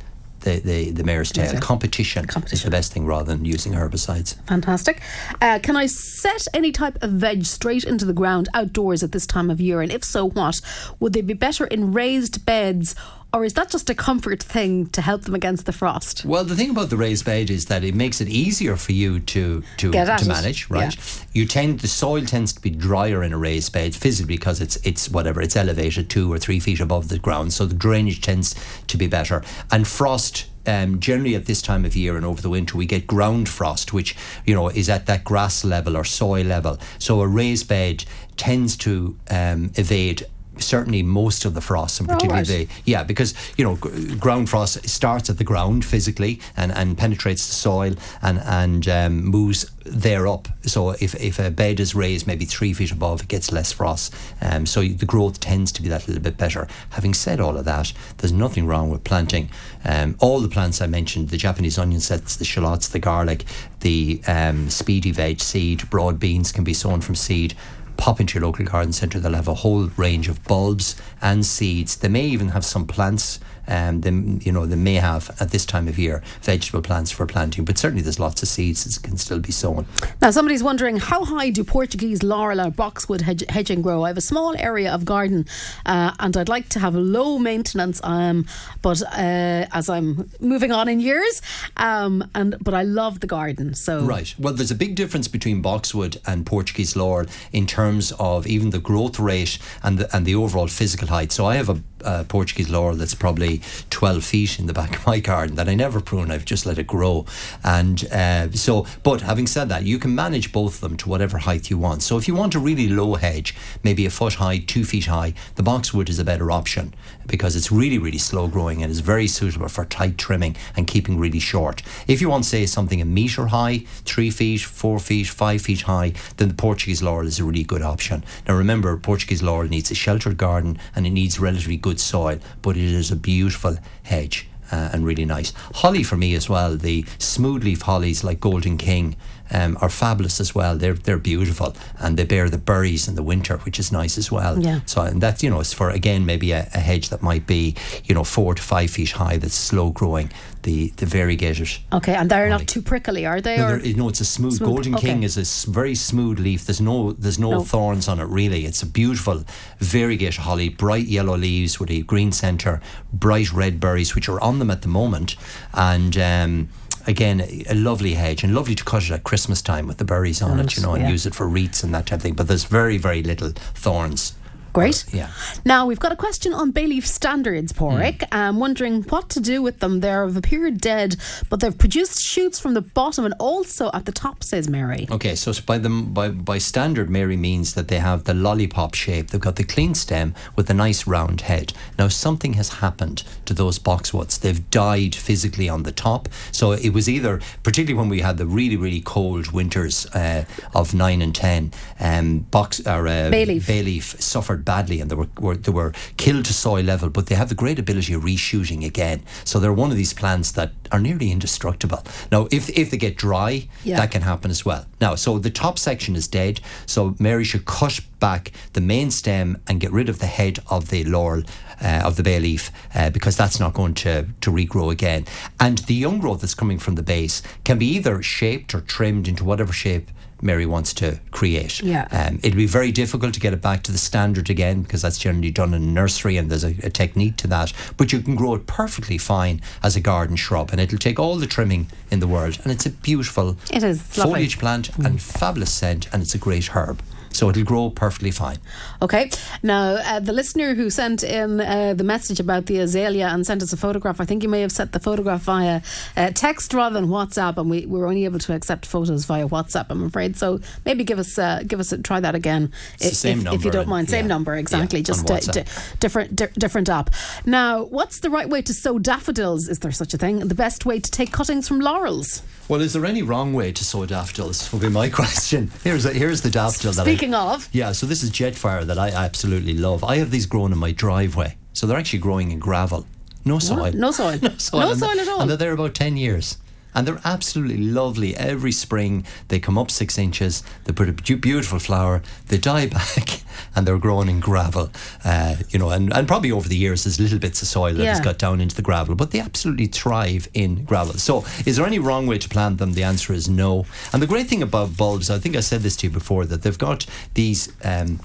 [0.41, 1.59] the, the, the mare's tail.
[1.61, 4.35] Competition, Competition, is the best thing rather than using herbicides.
[4.47, 5.01] Fantastic.
[5.41, 9.27] Uh, can I set any type of veg straight into the ground outdoors at this
[9.27, 9.81] time of year?
[9.81, 10.61] And if so, what?
[11.01, 12.95] Would they be better in raised beds?
[13.33, 16.25] Or is that just a comfort thing to help them against the frost?
[16.25, 19.21] Well, the thing about the raised bed is that it makes it easier for you
[19.21, 20.95] to to, to manage, right?
[20.95, 21.25] Yeah.
[21.33, 24.77] You tend the soil tends to be drier in a raised bed physically because it's
[24.77, 28.55] it's whatever it's elevated two or three feet above the ground, so the drainage tends
[28.89, 29.43] to be better.
[29.71, 33.07] And frost um, generally at this time of year and over the winter we get
[33.07, 34.15] ground frost which
[34.45, 38.05] you know is at that grass level or soil level so a raised bed
[38.37, 40.27] tends to um, evade
[40.61, 42.69] certainly most of the frost, and particularly right.
[42.69, 47.47] the yeah, because you know ground frost starts at the ground physically and, and penetrates
[47.47, 50.49] the soil and and um, moves there up.
[50.63, 54.15] So if, if a bed is raised maybe three feet above, it gets less frost.
[54.41, 56.69] Um, so the growth tends to be that little bit better.
[56.91, 59.51] Having said all of that, there's nothing wrong with planting
[59.85, 63.45] um, all the plants I mentioned: the Japanese onion sets, the shallots, the garlic,
[63.81, 67.55] the um, speedy veg seed, broad beans can be sown from seed
[68.01, 69.21] pop into your local garden centre.
[69.21, 71.97] They'll have a whole range of bulbs and seeds.
[71.97, 75.65] They may even have some plants um, than you know they may have at this
[75.65, 77.65] time of year vegetable plants for planting.
[77.65, 79.87] But certainly there's lots of seeds that can still be sown.
[80.21, 84.05] Now somebody's wondering how high do Portuguese laurel or boxwood hedge, hedging grow?
[84.05, 85.47] I have a small area of garden,
[85.87, 88.01] uh, and I'd like to have low maintenance.
[88.05, 88.47] Um,
[88.83, 91.43] but uh, as I'm moving on in years,
[91.77, 93.75] um, and but I love the garden.
[93.75, 94.35] So right.
[94.39, 98.79] Well, there's a big difference between boxwood and Portuguese laurel in terms of even the
[98.79, 101.33] growth rate and the, and the overall physical height.
[101.33, 103.61] So I have a uh, Portuguese laurel that's probably
[103.91, 106.31] 12 feet in the back of my garden that I never prune.
[106.31, 107.27] I've just let it grow.
[107.65, 111.39] And uh, so, but having said that, you can manage both of them to whatever
[111.39, 112.03] height you want.
[112.03, 115.35] So if you want a really low hedge, maybe a foot high, two feet high,
[115.55, 116.95] the boxwood is a better option
[117.27, 121.19] because it's really, really slow growing and is very suitable for tight trimming and keeping
[121.19, 121.83] really short.
[122.07, 126.13] If you want, say, something a metre high, three feet, four feet, five feet high,
[126.37, 128.25] then the Portuguese laurel is a really good option.
[128.47, 132.77] Now remember, Portuguese laurel needs a sheltered garden and it needs relatively good soil, but
[132.77, 134.47] it is a beautiful hedge.
[134.73, 135.53] Uh, and really nice.
[135.75, 136.77] Holly for me as well.
[136.77, 139.17] The smooth leaf hollies like Golden King
[139.53, 140.77] um, are fabulous as well.
[140.77, 144.31] They're they're beautiful and they bear the berries in the winter, which is nice as
[144.31, 144.59] well.
[144.63, 144.81] Yeah.
[144.87, 147.75] So and that's you know is for again maybe a, a hedge that might be
[148.05, 150.31] you know four to five feet high that's slow growing.
[150.63, 151.69] The the variegated.
[151.91, 152.65] Okay, and they're Holly.
[152.65, 153.57] not too prickly, are they?
[153.57, 154.53] No, no, it's a smooth.
[154.53, 155.07] Smooth, Golden okay.
[155.07, 156.67] King is a very smooth leaf.
[156.67, 157.65] There's no there's no, No.
[157.65, 158.67] thorns on it really.
[158.67, 159.45] It's a beautiful
[159.79, 162.81] variegated holly, bright yellow leaves with a green centre,
[163.11, 165.37] bright red berries which are on them at the moment,
[165.73, 166.17] and.
[166.19, 166.69] Um,
[167.07, 170.43] Again, a lovely hedge and lovely to cut it at Christmas time with the berries
[170.43, 171.11] on it, you know, and yeah.
[171.11, 172.35] use it for wreaths and that type of thing.
[172.35, 174.35] But there's very, very little thorns.
[174.73, 175.05] Great.
[175.13, 175.31] Yeah.
[175.65, 178.23] Now we've got a question on bay leaf standards, Pádraig.
[178.33, 180.01] I'm wondering what to do with them.
[180.01, 181.17] They've appeared dead,
[181.49, 185.09] but they've produced shoots from the bottom and also at the top, says Mary.
[185.11, 189.29] Okay, so by them by by standard, Mary means that they have the lollipop shape.
[189.29, 191.73] They've got the clean stem with a nice round head.
[191.99, 194.39] Now something has happened to those boxwoods.
[194.41, 196.29] They've died physically on the top.
[196.53, 200.45] So it was either, particularly when we had the really really cold winters uh,
[200.75, 203.67] of nine and ten, um, box or uh, Bay leaf.
[203.67, 207.09] bay leaf suffered badly and they were, were they were killed to soil level.
[207.11, 209.23] But they have the great ability of reshooting again.
[209.45, 212.03] So they're one of these plants that are nearly indestructible.
[212.31, 213.97] Now, if if they get dry, Yeah.
[213.97, 214.87] that can happen as well.
[215.01, 216.61] Now, so the top section is dead.
[216.87, 220.91] So Mary should cut back the main stem and get rid of the head of
[220.91, 221.43] the laurel.
[221.83, 225.25] Uh, of the bay leaf uh, because that's not going to, to regrow again.
[225.59, 229.27] And the young growth that's coming from the base can be either shaped or trimmed
[229.27, 230.11] into whatever shape
[230.43, 231.83] Mary wants to create.
[231.83, 232.09] Yeah.
[232.11, 235.19] Um, it'll be very difficult to get it back to the standard again because that's
[235.19, 237.73] generally done in a nursery and there's a, a technique to that.
[237.97, 241.37] But you can grow it perfectly fine as a garden shrub and it'll take all
[241.37, 242.59] the trimming in the world.
[242.63, 244.33] And it's a beautiful It is lovely.
[244.33, 247.03] foliage plant and fabulous scent and it's a great herb.
[247.33, 248.59] So it'll grow perfectly fine.
[249.01, 249.31] Okay.
[249.63, 253.63] Now, uh, the listener who sent in uh, the message about the azalea and sent
[253.63, 255.81] us a photograph, I think you may have sent the photograph via
[256.17, 259.49] uh, text rather than WhatsApp, and we, we were only able to accept photos via
[259.49, 260.37] WhatsApp, I'm afraid.
[260.37, 263.47] So maybe give us uh, give us a, try that again It's the if, same
[263.47, 264.11] if, if you don't and- mind.
[264.11, 264.29] Same yeah.
[264.29, 264.99] number, exactly.
[265.01, 265.99] Yeah, just uh, WhatsApp.
[266.01, 267.11] different di- different app.
[267.47, 269.69] Now, what's the right way to sow daffodils?
[269.69, 270.41] Is there such a thing?
[270.49, 272.43] The best way to take cuttings from laurels?
[272.71, 274.73] Well, is there any wrong way to sow daffodils?
[274.73, 275.73] Will be my question.
[275.83, 278.97] Here's a, here's the daffodil that I, Speaking of, Yeah, so this is Jetfire that
[278.97, 280.05] I absolutely love.
[280.05, 281.57] I have these grown in my driveway.
[281.73, 283.07] So they're actually growing in gravel.
[283.45, 283.91] No soil.
[283.93, 284.39] No soil.
[284.43, 284.81] no soil.
[284.83, 285.41] No soil they- at all.
[285.41, 286.59] And they're there about 10 years.
[286.95, 288.37] And they're absolutely lovely.
[288.37, 293.43] Every spring they come up six inches, they put a beautiful flower, they die back,
[293.75, 294.91] and they're growing in gravel.
[295.25, 298.05] Uh, you know, and, and probably over the years there's little bits of soil that
[298.07, 301.15] has got down into the gravel, but they absolutely thrive in gravel.
[301.15, 302.93] So, is there any wrong way to plant them?
[302.93, 303.87] The answer is no.
[304.13, 306.63] And the great thing about bulbs, I think I said this to you before, that
[306.63, 308.21] they've got these um,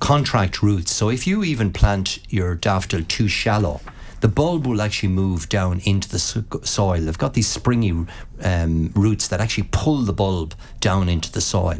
[0.00, 0.92] contractile roots.
[0.92, 3.80] So, if you even plant your daffodil too shallow,
[4.24, 6.98] the bulb will actually move down into the soil.
[7.02, 8.06] They've got these springy
[8.42, 11.76] um, roots that actually pull the bulb down into the soil.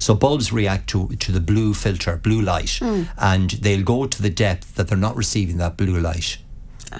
[0.00, 4.28] So bulbs react to, to the blue filter, blue light, and they'll go to the
[4.28, 6.38] depth that they're not receiving that blue light.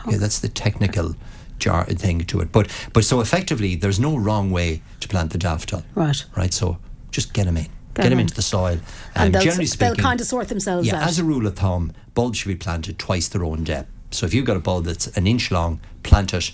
[0.08, 1.16] Yeah, that's the technical
[1.58, 2.52] jar thing to it.
[2.52, 5.82] But but so effectively, there's no wrong way to plant the daffodil.
[5.96, 6.24] Right.
[6.36, 6.54] Right.
[6.54, 6.78] So
[7.10, 7.64] just get them in.
[7.64, 8.20] Get Get them 'em in.
[8.26, 8.78] into the soil.
[9.16, 11.08] and Um, they'll, generally speaking, they'll kind of sort themselves yeah, out.
[11.08, 13.90] as a rule of thumb, bulbs should be planted twice their own depth.
[14.14, 16.52] So if you've got a bulb that's an inch long, plant it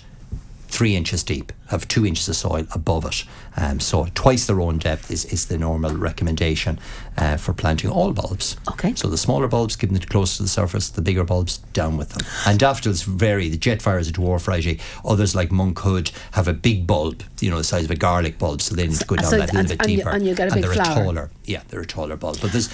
[0.67, 3.25] three inches deep, have two inches of soil above it.
[3.57, 6.79] Um, so twice their own depth is, is the normal recommendation
[7.17, 8.55] uh, for planting all bulbs.
[8.71, 8.93] Okay.
[8.95, 12.11] So the smaller bulbs, keep them close to the surface, the bigger bulbs, down with
[12.11, 12.25] them.
[12.47, 13.49] And daffodils vary.
[13.49, 14.79] The Jetfire is a dwarf variety.
[15.03, 18.37] Others, like Mount Hood, have a big bulb, you know, the size of a garlic
[18.39, 18.61] bulb.
[18.61, 20.09] So they need to go down so- that little and- bit and you- deeper.
[20.11, 20.91] and you get a big they're flower.
[21.01, 22.37] a taller, yeah, they're a taller bulb.
[22.41, 22.69] But there's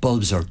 [0.00, 0.46] bulbs are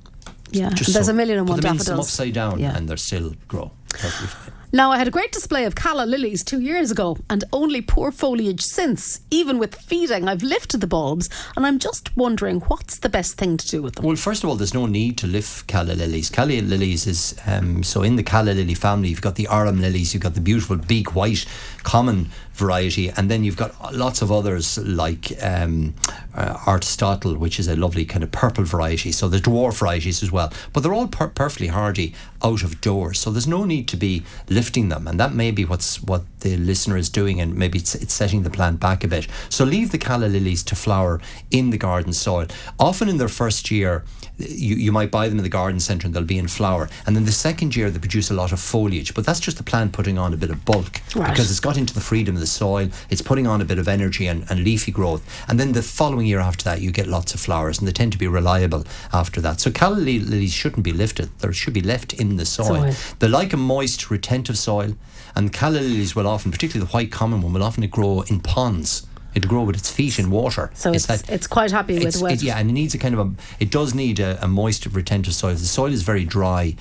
[0.52, 2.76] Yeah, just there's so- a million and put them in some upside down Yeah.
[2.78, 4.54] and they're still grow perfectly fine.
[4.76, 8.12] Now, I had a great display of calla lilies two years ago and only poor
[8.12, 9.20] foliage since.
[9.30, 13.56] Even with feeding, I've lifted the bulbs and I'm just wondering what's the best thing
[13.58, 14.06] to do with them?
[14.06, 16.32] Well, first of all, there's no need to lift calla lilies.
[16.32, 20.16] Calla lilies is, um, so in the calla lily family, you've got the arum lilies,
[20.16, 21.46] you've got the beautiful beak white
[21.84, 25.94] common variety, and then you've got lots of others like um,
[26.34, 29.12] uh, Aristotle, which is a lovely kind of purple variety.
[29.12, 33.20] So there's dwarf varieties as well, but they're all per- perfectly hardy out of doors.
[33.20, 36.58] So there's no need to be lifting them, and that may be what's what the
[36.58, 39.28] listener is doing, and maybe it's, it's setting the plant back a bit.
[39.50, 41.22] So leave the calla lilies to flower
[41.52, 42.48] in the garden soil.
[42.80, 44.04] Often in their first year,
[44.50, 46.90] you, you might buy them in the garden centre and they'll be in flower.
[47.06, 49.64] And then the second year they produce a lot of foliage, but that's just the
[49.64, 51.30] plant putting on a bit of bulk right.
[51.30, 53.88] because it's got into the freedom of the soil, it's putting on a bit of
[53.88, 55.24] energy and, and leafy growth.
[55.48, 58.12] And then the following year after that, you get lots of flowers and they tend
[58.14, 59.60] to be reliable after that.
[59.60, 62.92] So calla lilies shouldn't be lifted, they should be left in the soil.
[62.92, 63.16] soil.
[63.20, 64.96] They like a moist, retentive soil,
[65.36, 69.08] and calla lilies will often, particularly the white common one, will often grow in ponds
[69.36, 70.72] it'll grow with its feet in water.
[70.74, 72.34] So it's, it's, it's quite happy with wet.
[72.34, 73.32] It, yeah, and it needs a kind of a.
[73.60, 75.54] It does need a, a moist, retentive soil.
[75.54, 76.76] The soil is very dry,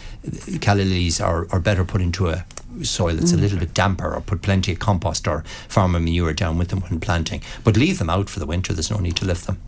[0.61, 2.44] calla lilies are, are better put into a
[2.82, 3.38] soil that's mm.
[3.38, 6.80] a little bit damper or put plenty of compost or farmer manure down with them
[6.82, 7.42] when planting.
[7.64, 8.72] But leave them out for the winter.
[8.72, 9.60] There's no need to lift them.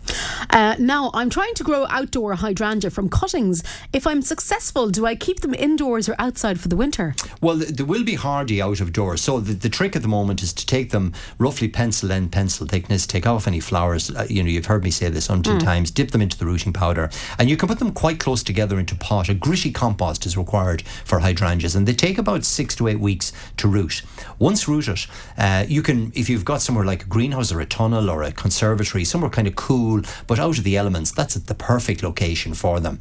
[0.50, 3.62] Uh, now, I'm trying to grow outdoor hydrangea from cuttings.
[3.92, 7.14] If I'm successful, do I keep them indoors or outside for the winter?
[7.40, 9.20] Well, they will be hardy out of doors.
[9.20, 12.66] So the, the trick at the moment is to take them roughly pencil end pencil
[12.66, 14.10] thickness, take off any flowers.
[14.10, 15.64] Uh, you know, you've heard me say this umpteen mm.
[15.64, 15.90] times.
[15.90, 18.94] Dip them into the rooting powder, and you can put them quite close together into
[18.94, 19.28] pot.
[19.28, 23.32] A gritty compost is required for hydrangeas, and they take about six to eight weeks
[23.56, 24.02] to root.
[24.38, 25.06] Once rooted,
[25.38, 28.32] uh, you can, if you've got somewhere like a greenhouse or a tunnel or a
[28.32, 32.80] conservatory, somewhere kind of cool but out of the elements, that's the perfect location for
[32.80, 33.00] them.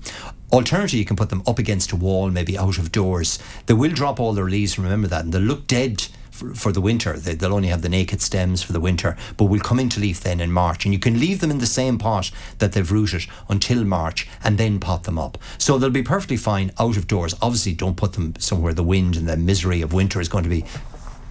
[0.51, 3.39] Alternatively, you can put them up against a wall, maybe out of doors.
[3.65, 6.07] They will drop all their leaves, remember that, and they'll look dead
[6.55, 7.13] for, the winter.
[7.13, 10.21] They, will only have the naked stems for the winter, but we'll come into leaf
[10.21, 10.85] then in March.
[10.85, 14.57] And you can leave them in the same pot that they've rooted until March and
[14.57, 15.37] then pot them up.
[15.57, 17.35] So they'll be perfectly fine out of doors.
[17.41, 20.49] Obviously, don't put them somewhere the wind and the misery of winter is going to
[20.49, 20.65] be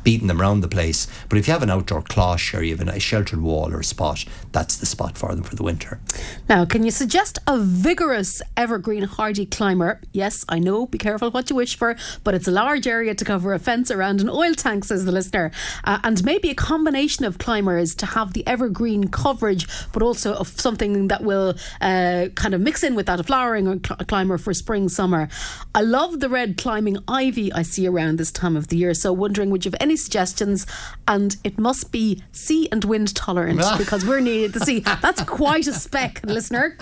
[0.05, 1.07] beating them around the place.
[1.29, 3.85] But if you have an outdoor cloche or you have a sheltered wall or a
[3.85, 6.01] spot, that's the spot for them for the winter.
[6.49, 10.01] Now, can you suggest a vigorous evergreen hardy climber?
[10.13, 13.25] Yes, I know, be careful what you wish for, but it's a large area to
[13.25, 15.51] cover a fence around an oil tank, says the listener.
[15.85, 20.49] Uh, and maybe a combination of climbers to have the evergreen coverage, but also of
[20.61, 24.39] something that will uh, kind of mix in with that, a flowering or cl- climber
[24.39, 25.29] for spring, summer.
[25.75, 29.13] I love the red climbing ivy I see around this time of the year, so
[29.13, 30.67] wondering would you have any any suggestions,
[31.07, 34.81] and it must be sea and wind tolerant because we're near the sea.
[34.81, 36.79] That's quite a spec, listener.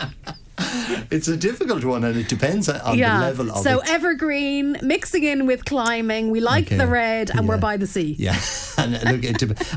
[1.11, 3.19] it's a difficult one and it depends on yeah.
[3.19, 3.91] the level of so it.
[3.91, 6.77] evergreen mixing in with climbing we like okay.
[6.77, 7.47] the red and yeah.
[7.47, 8.39] we're by the sea yeah
[8.79, 9.25] and uh, look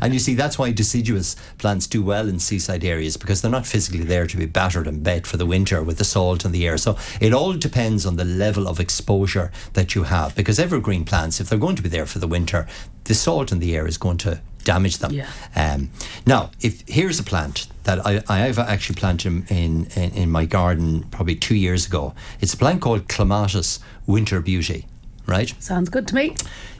[0.02, 3.66] and you see that's why deciduous plants do well in seaside areas because they're not
[3.66, 6.68] physically there to be battered and bet for the winter with the salt and the
[6.68, 11.06] air so it all depends on the level of exposure that you have because evergreen
[11.06, 12.68] plants if they're going to be there for the winter
[13.06, 15.12] the salt in the air is going to damage them.
[15.12, 15.28] Yeah.
[15.56, 15.90] Um,
[16.26, 20.46] now, if here's a plant that I, I have actually planted in, in, in my
[20.46, 22.14] garden probably two years ago.
[22.40, 24.88] It's a plant called Clematis Winter Beauty.
[25.26, 25.54] Right.
[25.60, 26.36] Sounds good to me.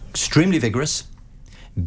[0.10, 1.06] Extremely vigorous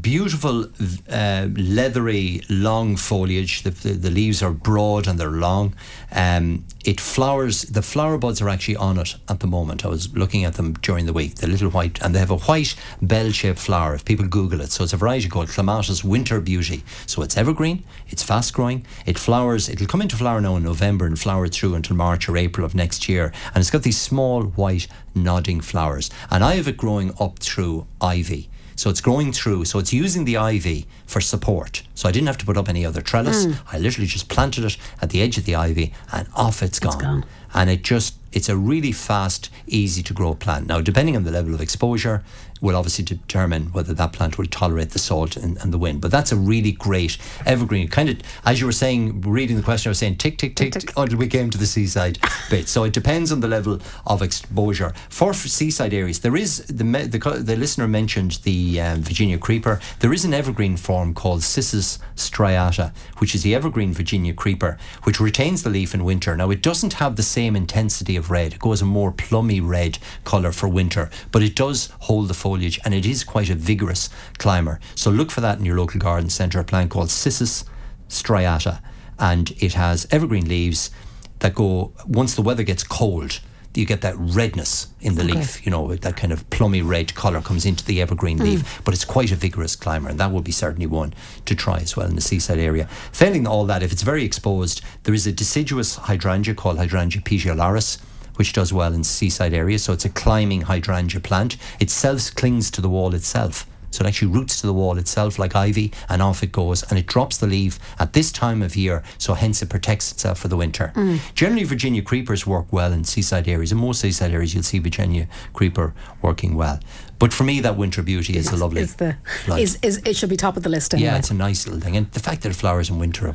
[0.01, 0.67] beautiful
[1.09, 3.63] uh, leathery long foliage.
[3.63, 5.77] The, the, the, leaves are broad and they're long.
[6.11, 9.85] Um, it flowers the flower buds are actually on it at the moment.
[9.85, 12.39] I was looking at them during the week the little white and they have a
[12.39, 14.73] white bell-shaped flower if people google it.
[14.73, 16.83] So it's a variety called Clematis Winter Beauty.
[17.07, 21.07] So it's evergreen it's fast growing it flowers it'll come into flower now in November
[21.07, 23.33] and flower through until March or April of next year.
[23.55, 26.11] And it's got these small white nodding flowers.
[26.31, 29.65] And I have it growing up through ivy so it's growing through.
[29.65, 31.83] So it's using the ivy for support.
[31.95, 33.47] So I didn't have to put up any other trellis.
[33.47, 33.59] Mm.
[33.73, 36.93] I literally just planted it at the edge of the ivy and off it's gone.
[36.93, 37.25] It's gone.
[37.55, 40.67] And it just, it's a really fast, easy to grow plant.
[40.67, 42.23] Now, depending on the level of exposure,
[42.67, 46.01] will obviously determine whether that plant will tolerate the salt and, and, the wind.
[46.01, 47.87] But that's a really great evergreen.
[47.87, 50.73] Kind of, as you were saying, reading the question, I was saying tick, tick, tick,
[50.73, 52.19] tick, tick until we came to the seaside
[52.51, 52.69] bit.
[52.69, 54.93] So it depends on the level of exposure.
[55.09, 59.81] For seaside areas, there is, the, the, the listener mentioned the um, Virginia creeper.
[60.01, 65.21] There is an evergreen form called Cissus striata, which is the evergreen Virginia creeper, which
[65.21, 66.37] retains the leaf in winter.
[66.37, 68.55] Now, it doesn't have the same intensity of red.
[68.55, 72.56] It goes a more plummy red colour for winter, but it does hold the foliage
[72.85, 74.81] and it is quite a vigorous climber.
[74.95, 77.65] So look for that in your local garden centre, a plant called Cissus
[78.09, 78.81] striata.
[79.19, 80.91] And it has evergreen leaves
[81.39, 83.41] that go, once the weather gets cold,
[83.77, 85.35] you get that redness in the okay.
[85.35, 85.65] leaf.
[85.67, 88.45] You know, that kind of plummy red colour comes into the evergreen mm.
[88.45, 88.81] leaf.
[88.85, 91.97] But it's quite a vigorous climber, and that would be certainly one to try as
[91.97, 92.87] well in the seaside area.
[93.13, 97.99] Failing all that, if it's very exposed, there is a deciduous hydrangea called Hydrangea petiolaris
[98.37, 99.83] which does well in seaside areas.
[99.85, 101.57] So it's a climbing hydrangea plant.
[101.81, 103.67] It self clings to the wall itself.
[103.91, 106.99] So it actually roots to the wall itself like ivy and off it goes and
[106.99, 110.49] it drops the leaf at this time of year so hence it protects itself for
[110.49, 110.93] the winter.
[110.95, 111.19] Mm.
[111.35, 113.73] Generally Virginia creepers work well in seaside areas.
[113.73, 116.79] In most seaside areas you'll see Virginia creeper working well.
[117.19, 118.83] But for me, that winter beauty is a lovely.
[118.83, 119.17] Is the,
[119.57, 120.93] is, is, it should be top of the list.
[120.93, 121.07] Anyway.
[121.09, 123.27] Yeah, it's a nice little thing, and the fact that it flowers in winter,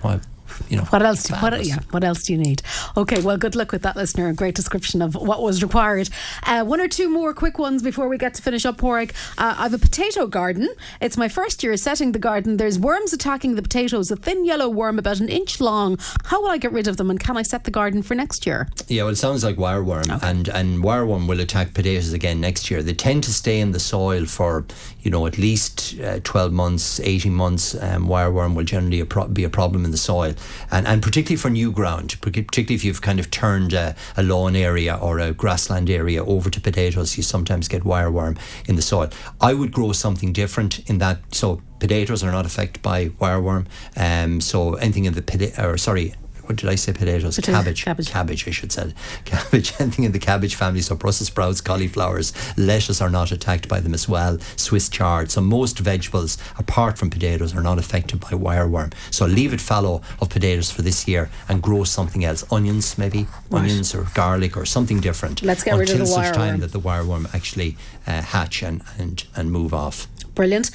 [0.69, 1.23] you know, what else?
[1.23, 2.61] Do, what, yeah, what else do you need?
[2.95, 4.29] Okay, well, good luck with that, listener.
[4.29, 6.09] A great description of what was required.
[6.43, 9.11] Uh, one or two more quick ones before we get to finish up, Pádraig.
[9.37, 10.69] Uh, I have a potato garden.
[10.99, 12.57] It's my first year setting the garden.
[12.57, 14.11] There's worms attacking the potatoes.
[14.11, 15.97] A thin yellow worm about an inch long.
[16.25, 17.09] How will I get rid of them?
[17.09, 18.67] And can I set the garden for next year?
[18.87, 20.27] Yeah, well, it sounds like wireworm, okay.
[20.27, 22.81] and and wireworm will attack potatoes again next year.
[22.83, 24.65] They tend to stay in the soil for
[25.01, 27.75] you know at least uh, twelve months, eighteen months.
[27.75, 30.33] Um, wireworm will generally a pro- be a problem in the soil
[30.71, 34.55] and, and particularly for new ground, particularly if you've kind of turned a, a lawn
[34.55, 38.37] area or a grassland area over to potatoes, you sometimes get wireworm
[38.67, 39.09] in the soil.
[39.39, 41.19] I would grow something different in that.
[41.33, 43.65] So potatoes are not affected by wireworm.
[43.97, 46.13] Um, so anything in the or sorry,
[46.51, 46.91] what did I say?
[46.91, 48.47] Potatoes, Potato, cabbage, cabbage, cabbage.
[48.47, 48.93] I should say
[49.25, 49.73] cabbage.
[49.79, 50.81] Anything in the cabbage family.
[50.81, 54.37] So Brussels sprouts, cauliflowers, lettuce are not attacked by them as well.
[54.57, 55.31] Swiss chard.
[55.31, 58.93] So most vegetables, apart from potatoes, are not affected by wireworm.
[59.11, 62.43] So leave it fallow of potatoes for this year and grow something else.
[62.51, 63.61] Onions, maybe right.
[63.61, 65.41] onions or garlic or something different.
[65.41, 66.17] Let's get rid of the wireworm.
[66.17, 70.07] Until such time that the wireworm actually uh, hatch and, and and move off.
[70.35, 70.71] Brilliant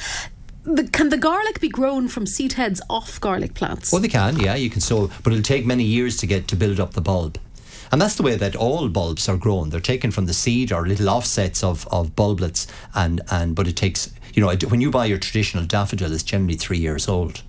[0.67, 3.93] the, can the garlic be grown from seed heads off garlic plants?
[3.93, 4.39] Well, they can.
[4.39, 7.01] Yeah, you can sow, but it'll take many years to get to build up the
[7.01, 7.39] bulb.
[7.93, 9.71] And that's the way that all bulbs are grown.
[9.71, 13.77] They're taken from the seed or little offsets of, of bulblets, and, and but it
[13.77, 17.43] takes you know when you buy your traditional daffodil, it's generally three years old.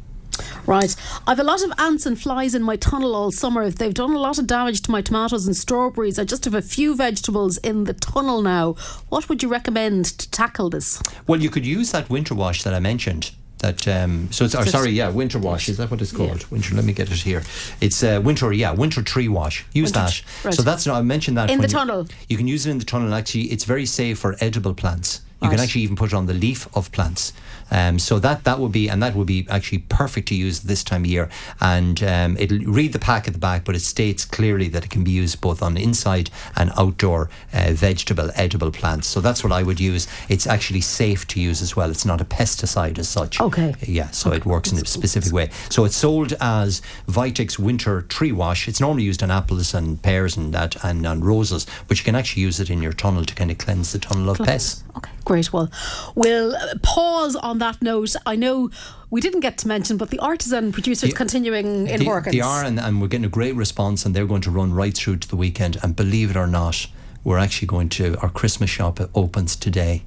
[0.65, 0.95] Right.
[1.25, 3.63] I've a lot of ants and flies in my tunnel all summer.
[3.63, 6.19] If they've done a lot of damage to my tomatoes and strawberries.
[6.19, 8.73] I just have a few vegetables in the tunnel now.
[9.09, 11.01] What would you recommend to tackle this?
[11.27, 14.65] Well, you could use that winter wash that I mentioned that um, so it's or
[14.65, 16.47] sorry yeah winter wash is that what it's called yeah.
[16.51, 17.41] winter let me get it here
[17.81, 20.53] it's uh, winter yeah winter tree wash use winter, that right.
[20.53, 22.85] so that's I mentioned that in the tunnel you, you, can use it in the
[22.85, 25.55] tunnel actually it's very safe for edible plants you right.
[25.55, 27.33] can actually even put it on the leaf of plants
[27.71, 30.83] um, so that that would be and that would be actually perfect to use this
[30.83, 31.29] time of year.
[31.61, 34.89] And um, it'll read the pack at the back, but it states clearly that it
[34.89, 39.07] can be used both on inside and outdoor uh, vegetable edible plants.
[39.07, 40.07] So that's what I would use.
[40.29, 41.89] It's actually safe to use as well.
[41.91, 43.39] It's not a pesticide as such.
[43.41, 43.75] Okay.
[43.81, 44.09] Yeah.
[44.11, 44.37] So okay.
[44.37, 45.49] it works in a specific way.
[45.69, 48.67] So it's sold as Vitax Winter Tree Wash.
[48.67, 52.15] It's normally used on apples and pears and that and on roses, but you can
[52.15, 54.83] actually use it in your tunnel to kind of cleanse the tunnel of pests.
[54.95, 55.11] Okay.
[55.25, 55.51] Great.
[55.51, 55.69] Well,
[56.15, 58.15] we'll pause on that note.
[58.25, 58.69] I know
[59.09, 62.25] we didn't get to mention, but the artisan producers the, continuing in work.
[62.25, 64.95] They are, and, and we're getting a great response, and they're going to run right
[64.95, 65.77] through to the weekend.
[65.83, 66.87] And believe it or not,
[67.23, 70.03] we're actually going to, our Christmas shop opens today.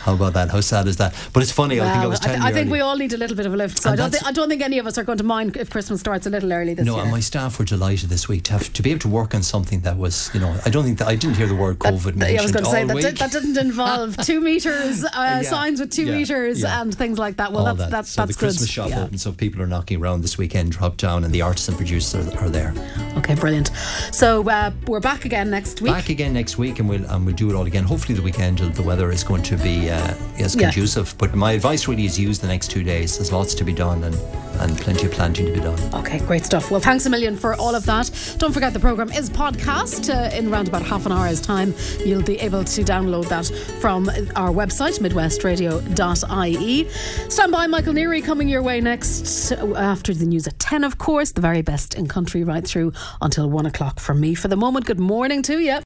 [0.00, 0.48] How about that?
[0.48, 1.14] How sad is that?
[1.32, 1.78] But it's funny.
[1.78, 3.36] Well, I think I was telling I, th- I think we all need a little
[3.36, 3.82] bit of a lift.
[3.82, 5.70] So I don't, th- I don't, think any of us are going to mind if
[5.70, 6.98] Christmas starts a little early this no, year.
[6.98, 9.34] No, and my staff were delighted this week to have to be able to work
[9.34, 11.78] on something that was, you know, I don't think that I didn't hear the word
[11.78, 12.40] COVID that, mentioned.
[12.40, 15.80] I was going to say that, did, that didn't involve two meters, uh, yeah, signs
[15.80, 16.80] with two yeah, meters, yeah.
[16.80, 17.52] and things like that.
[17.52, 18.06] Well, all that's that.
[18.06, 18.72] so that's the Christmas good.
[18.72, 19.04] shop yeah.
[19.04, 22.38] open, so people are knocking around this weekend, drop down, and the artisan producers are,
[22.38, 22.74] are there.
[23.18, 23.70] Okay, brilliant.
[24.12, 25.92] So uh, we're back again next week.
[25.92, 27.84] Back again next week, and we'll and we'll do it all again.
[27.84, 31.14] Hopefully, the weekend the weather is going to be uh, yes conducive.
[31.18, 33.18] But my advice really is use the next two days.
[33.18, 34.14] There's lots to be done and,
[34.60, 35.78] and plenty of planting to be done.
[35.94, 36.70] Okay, great stuff.
[36.70, 38.10] Well, thanks a million for all of that.
[38.38, 41.74] Don't forget the programme is podcast uh, in around about half an hour's time.
[42.04, 43.46] You'll be able to download that
[43.80, 46.88] from our website, midwestradio.ie.
[47.28, 51.32] Stand by, Michael Neary coming your way next after the news at 10, of course.
[51.32, 54.34] The very best in country right through until 1 o'clock from me.
[54.34, 55.78] For the moment, good morning to you.